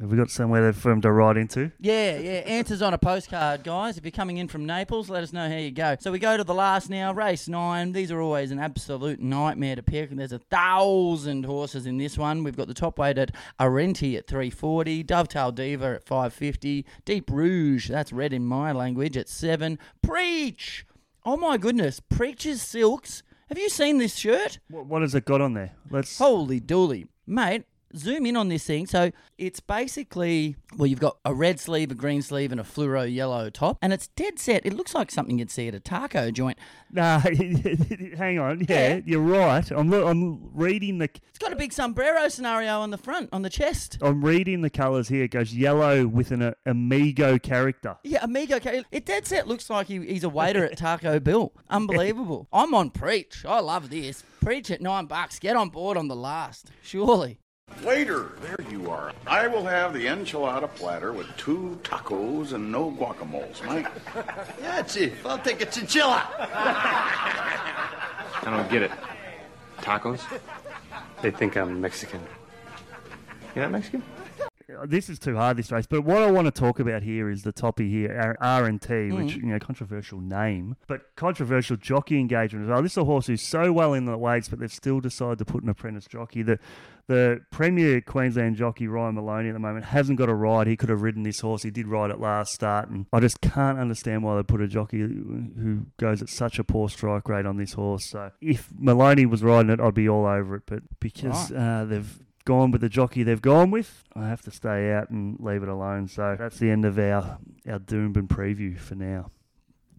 Have 0.00 0.10
we 0.10 0.16
got 0.16 0.30
somewhere 0.30 0.72
for 0.72 0.88
them 0.90 1.00
to 1.02 1.12
ride 1.12 1.36
into? 1.36 1.70
yeah, 1.78 2.18
yeah. 2.18 2.30
Answers 2.46 2.82
on 2.82 2.94
a 2.94 2.98
postcard, 2.98 3.64
guys. 3.64 3.96
If 3.98 4.04
you're 4.04 4.10
coming 4.12 4.38
in 4.38 4.48
from 4.48 4.66
Naples, 4.66 5.08
let 5.08 5.22
us 5.22 5.32
know 5.32 5.48
how 5.48 5.56
you 5.56 5.70
go. 5.70 5.96
So 6.00 6.12
we 6.12 6.18
go 6.18 6.36
to 6.36 6.44
the 6.44 6.54
last 6.54 6.90
now, 6.90 7.12
race 7.12 7.48
nine. 7.48 7.92
These 7.92 8.10
are 8.10 8.20
always 8.20 8.50
an 8.50 8.58
absolute 8.58 9.20
nightmare 9.20 9.76
to 9.76 9.82
pick. 9.82 10.10
There's 10.10 10.32
a 10.32 10.38
thousand 10.38 11.44
horses 11.44 11.86
in 11.86 11.98
this 11.98 12.16
one. 12.18 12.44
We've 12.44 12.56
got 12.56 12.68
the 12.68 12.74
top 12.74 12.98
weight 12.98 13.18
at 13.18 13.34
Arenti 13.60 14.16
at 14.16 14.26
340, 14.26 15.02
Dovetail 15.02 15.52
Diva 15.52 15.94
at 15.96 16.04
550, 16.04 16.84
Deep 17.04 17.30
Rouge, 17.30 17.88
that's 17.88 18.12
red 18.12 18.32
in 18.32 18.44
my 18.44 18.72
language, 18.72 19.16
at 19.16 19.28
7. 19.28 19.78
Preach! 20.02 20.86
Oh 21.24 21.36
my 21.36 21.58
goodness, 21.58 22.00
Preach's 22.00 22.62
Silks. 22.62 23.22
Have 23.48 23.58
you 23.58 23.68
seen 23.68 23.98
this 23.98 24.14
shirt? 24.16 24.58
What, 24.68 24.86
what 24.86 25.02
has 25.02 25.14
it 25.14 25.24
got 25.24 25.40
on 25.40 25.54
there? 25.54 25.72
Let's. 25.90 26.18
Holy 26.18 26.60
dooly. 26.60 27.06
Mate, 27.26 27.64
zoom 27.96 28.26
in 28.26 28.36
on 28.36 28.48
this 28.48 28.64
thing. 28.64 28.86
So 28.86 29.10
it's 29.38 29.60
basically, 29.60 30.56
well, 30.76 30.86
you've 30.86 31.00
got 31.00 31.18
a 31.24 31.34
red 31.34 31.58
sleeve, 31.60 31.90
a 31.90 31.94
green 31.94 32.22
sleeve, 32.22 32.52
and 32.52 32.60
a 32.60 32.64
fluoro 32.64 33.12
yellow 33.12 33.50
top. 33.50 33.78
And 33.82 33.92
it's 33.92 34.08
dead 34.08 34.38
set. 34.38 34.64
It 34.66 34.74
looks 34.74 34.94
like 34.94 35.10
something 35.10 35.38
you'd 35.38 35.50
see 35.50 35.68
at 35.68 35.74
a 35.74 35.80
taco 35.80 36.30
joint. 36.30 36.58
Nah, 36.92 37.18
hang 37.20 38.38
on. 38.38 38.64
Yeah, 38.68 38.94
Yeah. 38.96 39.00
you're 39.04 39.20
right. 39.20 39.70
I'm 39.70 39.90
lo- 39.90 40.06
I'm 40.08 40.50
reading 40.54 40.98
the 40.98 41.04
It's 41.28 41.38
got 41.38 41.52
a 41.52 41.56
big 41.56 41.72
sombrero 41.72 42.28
scenario 42.28 42.80
on 42.80 42.90
the 42.90 42.98
front, 42.98 43.28
on 43.32 43.42
the 43.42 43.50
chest. 43.50 43.98
I'm 44.00 44.24
reading 44.24 44.60
the 44.62 44.70
colours 44.70 45.08
here. 45.08 45.24
It 45.24 45.30
goes 45.30 45.54
yellow 45.54 46.06
with 46.06 46.30
an 46.30 46.42
uh, 46.42 46.54
amigo 46.66 47.38
character. 47.38 47.96
Yeah, 48.04 48.22
amigo. 48.24 48.58
ca- 48.60 48.82
It 48.90 49.04
dead 49.06 49.26
set 49.26 49.46
looks 49.48 49.68
like 49.70 49.86
he, 49.86 49.98
he's 50.06 50.24
a 50.24 50.28
waiter 50.28 50.64
at 50.64 50.76
Taco 50.78 51.20
Bill. 51.28 51.52
Unbelievable. 51.70 52.48
I'm 52.52 52.74
on 52.74 52.90
Preach. 52.90 53.44
I 53.46 53.60
love 53.60 53.90
this. 53.90 54.22
Preach 54.40 54.70
at 54.70 54.80
nine 54.80 55.06
bucks. 55.06 55.38
Get 55.38 55.56
on 55.56 55.68
board 55.68 55.96
on 55.96 56.08
the 56.08 56.16
last. 56.16 56.70
Surely. 56.82 57.38
Waiter, 57.84 58.32
there 58.42 58.56
you 58.70 58.90
are. 58.90 59.12
I 59.26 59.46
will 59.46 59.64
have 59.64 59.92
the 59.92 60.06
enchilada 60.06 60.68
platter 60.74 61.12
with 61.12 61.28
two 61.36 61.78
tacos 61.84 62.52
and 62.52 62.72
no 62.72 62.90
guacamoles, 62.90 63.64
Mike. 63.64 63.86
Yeah, 64.60 64.82
Chief. 64.82 65.24
I'll 65.24 65.38
take 65.38 65.60
a 65.60 65.66
chinchilla. 65.66 66.26
I 68.42 68.44
don't 68.44 68.68
get 68.70 68.82
it. 68.82 68.90
Tacos? 69.78 70.20
They 71.22 71.30
think 71.30 71.56
I'm 71.56 71.80
Mexican. 71.80 72.20
You're 73.54 73.64
not 73.64 73.72
Mexican? 73.72 74.02
This 74.84 75.08
is 75.08 75.18
too 75.18 75.34
hard, 75.34 75.56
this 75.56 75.72
race. 75.72 75.86
But 75.86 76.02
what 76.02 76.22
I 76.22 76.30
want 76.30 76.44
to 76.46 76.50
talk 76.50 76.78
about 76.78 77.02
here 77.02 77.30
is 77.30 77.42
the 77.42 77.52
toppy 77.52 77.88
here, 77.88 78.36
R 78.38 78.66
and 78.66 78.80
T, 78.80 79.10
which 79.10 79.36
you 79.36 79.46
know, 79.46 79.58
controversial 79.58 80.20
name, 80.20 80.76
but 80.86 81.14
controversial 81.16 81.76
jockey 81.76 82.20
engagement 82.20 82.64
as 82.66 82.70
well. 82.70 82.82
This 82.82 82.92
is 82.92 82.98
a 82.98 83.04
horse 83.04 83.28
who's 83.28 83.40
so 83.40 83.72
well 83.72 83.94
in 83.94 84.04
the 84.04 84.18
weights, 84.18 84.48
but 84.48 84.58
they've 84.58 84.72
still 84.72 85.00
decided 85.00 85.38
to 85.38 85.44
put 85.46 85.62
an 85.62 85.70
apprentice 85.70 86.06
jockey. 86.06 86.42
The 86.42 86.58
the 87.06 87.40
Premier 87.50 88.02
Queensland 88.02 88.56
jockey 88.56 88.86
Ryan 88.86 89.14
Maloney 89.14 89.48
at 89.48 89.54
the 89.54 89.58
moment 89.58 89.86
hasn't 89.86 90.18
got 90.18 90.28
a 90.28 90.34
ride. 90.34 90.66
He 90.66 90.76
could 90.76 90.90
have 90.90 91.00
ridden 91.00 91.22
this 91.22 91.40
horse. 91.40 91.62
He 91.62 91.70
did 91.70 91.86
ride 91.86 92.10
it 92.10 92.20
last 92.20 92.52
start, 92.52 92.90
and 92.90 93.06
I 93.10 93.20
just 93.20 93.40
can't 93.40 93.78
understand 93.78 94.22
why 94.22 94.36
they 94.36 94.42
put 94.42 94.60
a 94.60 94.68
jockey 94.68 94.98
who 94.98 95.86
goes 95.96 96.20
at 96.20 96.28
such 96.28 96.58
a 96.58 96.64
poor 96.64 96.90
strike 96.90 97.26
rate 97.26 97.46
on 97.46 97.56
this 97.56 97.72
horse. 97.72 98.04
So 98.04 98.32
if 98.42 98.68
Maloney 98.78 99.24
was 99.24 99.42
riding 99.42 99.70
it, 99.70 99.80
I'd 99.80 99.94
be 99.94 100.10
all 100.10 100.26
over 100.26 100.56
it. 100.56 100.64
But 100.66 100.82
because 101.00 101.50
uh, 101.50 101.86
they've 101.88 102.20
gone 102.48 102.70
with 102.70 102.80
the 102.80 102.88
jockey 102.88 103.22
they've 103.22 103.42
gone 103.42 103.70
with, 103.70 104.04
I 104.14 104.26
have 104.26 104.40
to 104.42 104.50
stay 104.50 104.90
out 104.90 105.10
and 105.10 105.38
leave 105.38 105.62
it 105.62 105.68
alone. 105.68 106.08
So 106.08 106.34
that's 106.38 106.56
the 106.56 106.70
end 106.70 106.86
of 106.86 106.98
our 106.98 107.38
our 107.68 107.78
Doomben 107.78 108.26
preview 108.26 108.78
for 108.78 108.94
now. 108.94 109.30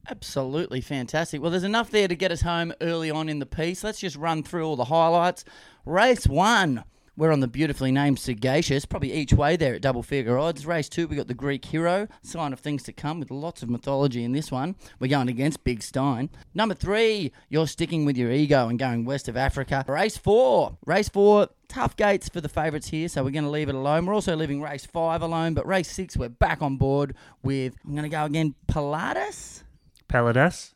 Absolutely 0.09 0.81
fantastic. 0.81 1.43
Well, 1.43 1.51
there's 1.51 1.63
enough 1.63 1.91
there 1.91 2.07
to 2.07 2.15
get 2.15 2.31
us 2.31 2.41
home 2.41 2.73
early 2.81 3.12
on 3.12 3.29
in 3.29 3.38
the 3.38 3.45
piece. 3.45 3.83
Let's 3.83 3.99
just 3.99 4.15
run 4.15 4.41
through 4.41 4.65
all 4.65 4.75
the 4.75 4.85
highlights. 4.85 5.45
Race 5.85 6.25
one, 6.25 6.83
we're 7.19 7.34
on 7.34 7.41
the 7.41 7.47
beautifully 7.49 7.91
named 7.91 8.17
Sagacious, 8.17 8.86
probably 8.86 9.12
each 9.12 9.34
way 9.34 9.58
there 9.58 9.75
at 9.75 9.82
double 9.82 10.01
figure 10.01 10.38
odds. 10.38 10.65
Race 10.65 10.88
two, 10.88 11.05
we 11.05 11.17
got 11.17 11.27
the 11.27 11.34
Greek 11.34 11.65
hero, 11.65 12.08
sign 12.21 12.53
of 12.53 12.62
things 12.62 12.82
to 12.84 12.93
come 12.93 13.19
with 13.19 13.29
lots 13.29 13.62
of 13.62 13.69
mythology 13.69 14.23
in 14.23 14.32
this 14.32 14.49
one. 14.49 14.77
We're 15.01 15.10
going 15.10 15.27
against 15.27 15.65
Big 15.65 15.84
Stein. 15.84 16.29
Number 16.53 16.73
three, 16.73 17.34
you're 17.49 17.67
sticking 17.67 18.05
with 18.05 18.15
your 18.15 18.32
ego 18.32 18.69
and 18.69 18.79
going 18.79 19.03
west 19.03 19.27
of 19.27 19.36
Africa. 19.36 19.84
Race 19.86 20.15
four, 20.15 20.77
race 20.86 21.10
four, 21.10 21.49
tough 21.67 21.97
gates 21.97 22.29
for 22.29 22.39
the 22.39 22.47
favourites 22.47 22.88
here, 22.88 23.10
so 23.10 23.21
we're 23.21 23.32
going 23.32 23.43
to 23.43 23.49
leave 23.49 23.67
it 23.67 23.75
alone. 23.75 24.05
We're 24.05 24.15
also 24.15 24.38
leaving 24.38 24.62
race 24.62 24.86
five 24.86 25.21
alone, 25.21 25.53
but 25.53 25.67
race 25.67 25.91
six, 25.91 26.15
we're 26.15 26.29
back 26.29 26.62
on 26.62 26.77
board 26.77 27.17
with, 27.43 27.75
I'm 27.86 27.91
going 27.91 28.03
to 28.03 28.10
go 28.10 28.23
again, 28.23 28.55
Pilatus? 28.67 29.63
Paladas. 30.08 30.73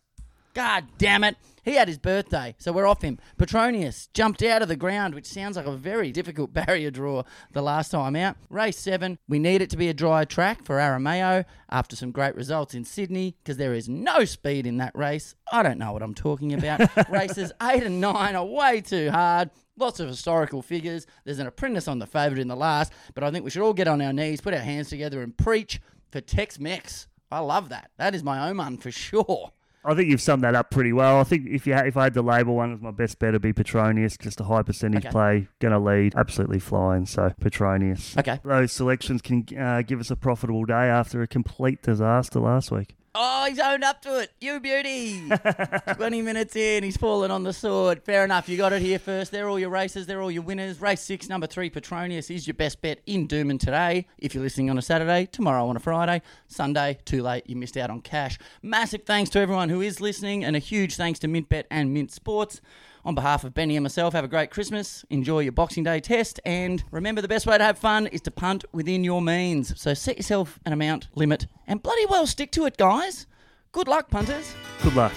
God 0.54 0.86
damn 0.98 1.24
it. 1.24 1.36
He 1.64 1.76
had 1.76 1.88
his 1.88 1.98
birthday, 1.98 2.56
so 2.58 2.74
we're 2.74 2.86
off 2.86 3.02
him. 3.02 3.18
Petronius 3.38 4.08
jumped 4.14 4.44
out 4.44 4.62
of 4.62 4.68
the 4.68 4.76
ground, 4.76 5.16
which 5.16 5.26
sounds 5.26 5.56
like 5.56 5.66
a 5.66 5.76
very 5.76 6.12
difficult 6.12 6.54
barrier 6.54 6.92
draw 6.92 7.24
the 7.54 7.62
last 7.62 7.90
time 7.90 8.18
out. 8.18 8.36
Race 8.50 8.78
7, 8.78 9.18
we 9.30 9.40
need 9.40 9.62
it 9.62 9.70
to 9.70 9.78
be 9.78 9.88
a 9.88 9.94
dry 9.94 10.26
track 10.26 10.66
for 10.66 10.76
Arameo 10.76 11.46
after 11.70 11.96
some 11.96 12.12
great 12.12 12.36
results 12.36 12.74
in 12.74 12.84
Sydney 12.84 13.38
because 13.42 13.56
there 13.58 13.74
is 13.74 13.88
no 13.88 14.26
speed 14.26 14.68
in 14.68 14.78
that 14.78 14.96
race. 14.96 15.36
I 15.52 15.64
don't 15.64 15.78
know 15.80 15.94
what 15.94 16.04
I'm 16.04 16.14
talking 16.14 16.54
about. 16.54 16.82
Races 17.10 17.54
8 17.62 17.84
and 17.84 18.02
9 18.02 18.36
are 18.36 18.46
way 18.46 18.82
too 18.82 19.10
hard. 19.10 19.50
Lots 19.78 20.02
of 20.02 20.10
historical 20.10 20.62
figures. 20.62 21.08
There's 21.24 21.40
an 21.40 21.48
apprentice 21.48 21.88
on 21.88 21.98
the 21.98 22.06
favourite 22.06 22.42
in 22.42 22.50
the 22.50 22.56
last, 22.58 22.92
but 23.16 23.24
I 23.24 23.32
think 23.32 23.46
we 23.46 23.50
should 23.50 23.64
all 23.64 23.74
get 23.74 23.88
on 23.88 24.02
our 24.02 24.14
knees, 24.14 24.42
put 24.42 24.54
our 24.54 24.60
hands 24.60 24.90
together, 24.90 25.22
and 25.24 25.36
preach 25.36 25.82
for 26.12 26.20
Tex 26.20 26.60
Mex. 26.60 27.08
I 27.32 27.40
love 27.40 27.70
that. 27.70 27.90
That 27.98 28.14
is 28.14 28.22
my 28.24 28.50
omen 28.50 28.78
for 28.78 28.92
sure. 28.92 29.54
I 29.86 29.96
think 29.96 30.10
you've 30.10 30.22
summed 30.22 30.44
that 30.44 30.56
up 30.56 30.72
pretty 30.72 30.94
well. 30.94 31.20
I 31.20 31.24
think 31.24 31.48
if 31.50 31.68
you 31.68 31.74
ha- 31.74 31.84
if 31.86 31.98
I 31.98 32.04
had 32.04 32.14
to 32.14 32.22
label 32.22 32.56
one 32.56 32.74
as 32.74 32.82
my 32.82 32.92
best 32.92 33.20
bet, 33.20 33.30
it'd 33.30 33.42
be 33.42 33.52
Petronius. 33.54 34.18
Just 34.18 34.40
a 34.40 34.46
high 34.46 34.64
percentage 34.64 35.04
Okay. 35.06 35.12
play, 35.12 35.48
going 35.60 35.74
to 35.74 35.80
lead, 35.80 36.14
absolutely 36.16 36.60
flying. 36.60 37.06
So 37.06 37.34
Petronius. 37.42 38.18
Okay. 38.18 38.40
Those 38.44 38.72
selections 38.72 39.22
can 39.22 39.46
uh, 39.60 39.82
give 39.82 40.00
us 40.00 40.10
a 40.12 40.16
profitable 40.16 40.64
day 40.66 40.74
after 40.90 41.22
a 41.22 41.28
complete 41.28 41.82
disaster 41.82 42.40
last 42.40 42.72
week. 42.72 42.96
Oh, 43.16 43.46
he's 43.48 43.60
owned 43.60 43.84
up 43.84 44.02
to 44.02 44.20
it. 44.22 44.32
You 44.42 44.60
beauty. 44.60 45.30
20 45.96 46.24
minutes 46.24 46.56
in, 46.56 46.84
he's 46.84 46.98
fallen 46.98 47.30
on 47.30 47.44
the 47.44 47.54
sword. 47.54 48.02
Fair 48.02 48.24
enough. 48.24 48.50
You 48.50 48.58
got 48.58 48.74
it 48.74 48.82
here 48.82 48.98
first. 48.98 49.32
They're 49.32 49.48
all 49.48 49.60
your 49.60 49.70
races. 49.70 50.08
They're 50.08 50.20
all 50.20 50.32
your 50.32 50.42
winners. 50.42 50.82
Race 50.82 51.02
six, 51.02 51.30
number 51.30 51.46
three, 51.46 51.70
Petronius 51.70 52.32
is 52.32 52.48
your 52.48 52.56
best 52.56 52.82
bet 52.82 53.02
in 53.06 53.28
Doomben 53.28 53.60
today. 53.60 54.08
If 54.18 54.34
you're 54.34 54.44
listening 54.44 54.72
on 54.72 54.80
a 54.80 54.82
Saturday, 54.82 55.28
tomorrow 55.28 55.68
on 55.68 55.78
a 55.78 55.80
Friday, 55.80 56.24
Sunday, 56.48 56.98
too 57.06 57.22
late. 57.22 57.48
You 57.48 57.56
missed 57.56 57.78
out 57.78 57.92
on 57.92 58.02
cash. 58.02 58.40
Massive 58.64 59.04
thanks 59.04 59.30
to 59.32 59.40
everyone 59.40 59.70
who 59.70 59.82
is 59.82 60.02
listening, 60.02 60.44
and 60.44 60.56
a 60.56 60.60
huge 60.60 60.96
thanks 60.96 61.20
to 61.20 61.28
MintBet 61.28 61.66
and 61.70 61.94
Mint 61.94 62.12
Sports. 62.12 62.62
On 63.06 63.16
behalf 63.16 63.44
of 63.44 63.54
Benny 63.54 63.76
and 63.76 63.84
myself, 63.84 64.14
have 64.14 64.24
a 64.24 64.30
great 64.30 64.50
Christmas. 64.50 65.04
Enjoy 65.10 65.40
your 65.40 65.52
Boxing 65.52 65.84
Day 65.84 66.00
test. 66.00 66.40
And 66.46 66.84
remember, 66.90 67.22
the 67.22 67.28
best 67.28 67.46
way 67.46 67.58
to 67.58 67.64
have 67.64 67.78
fun 67.78 68.08
is 68.08 68.22
to 68.22 68.32
punt 68.32 68.64
within 68.72 69.04
your 69.04 69.22
means. 69.22 69.80
So 69.80 69.94
set 69.94 70.18
yourself 70.18 70.60
an 70.66 70.72
amount 70.72 71.10
limit 71.16 71.48
and 71.68 71.84
bloody 71.84 72.06
well 72.06 72.26
stick 72.26 72.52
to 72.52 72.66
it, 72.66 72.78
guys. 72.78 73.28
Good 73.74 73.88
luck, 73.88 74.10
punters. 74.10 74.54
Good 74.82 74.96
luck. 74.96 75.14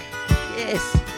Yes. 0.57 1.16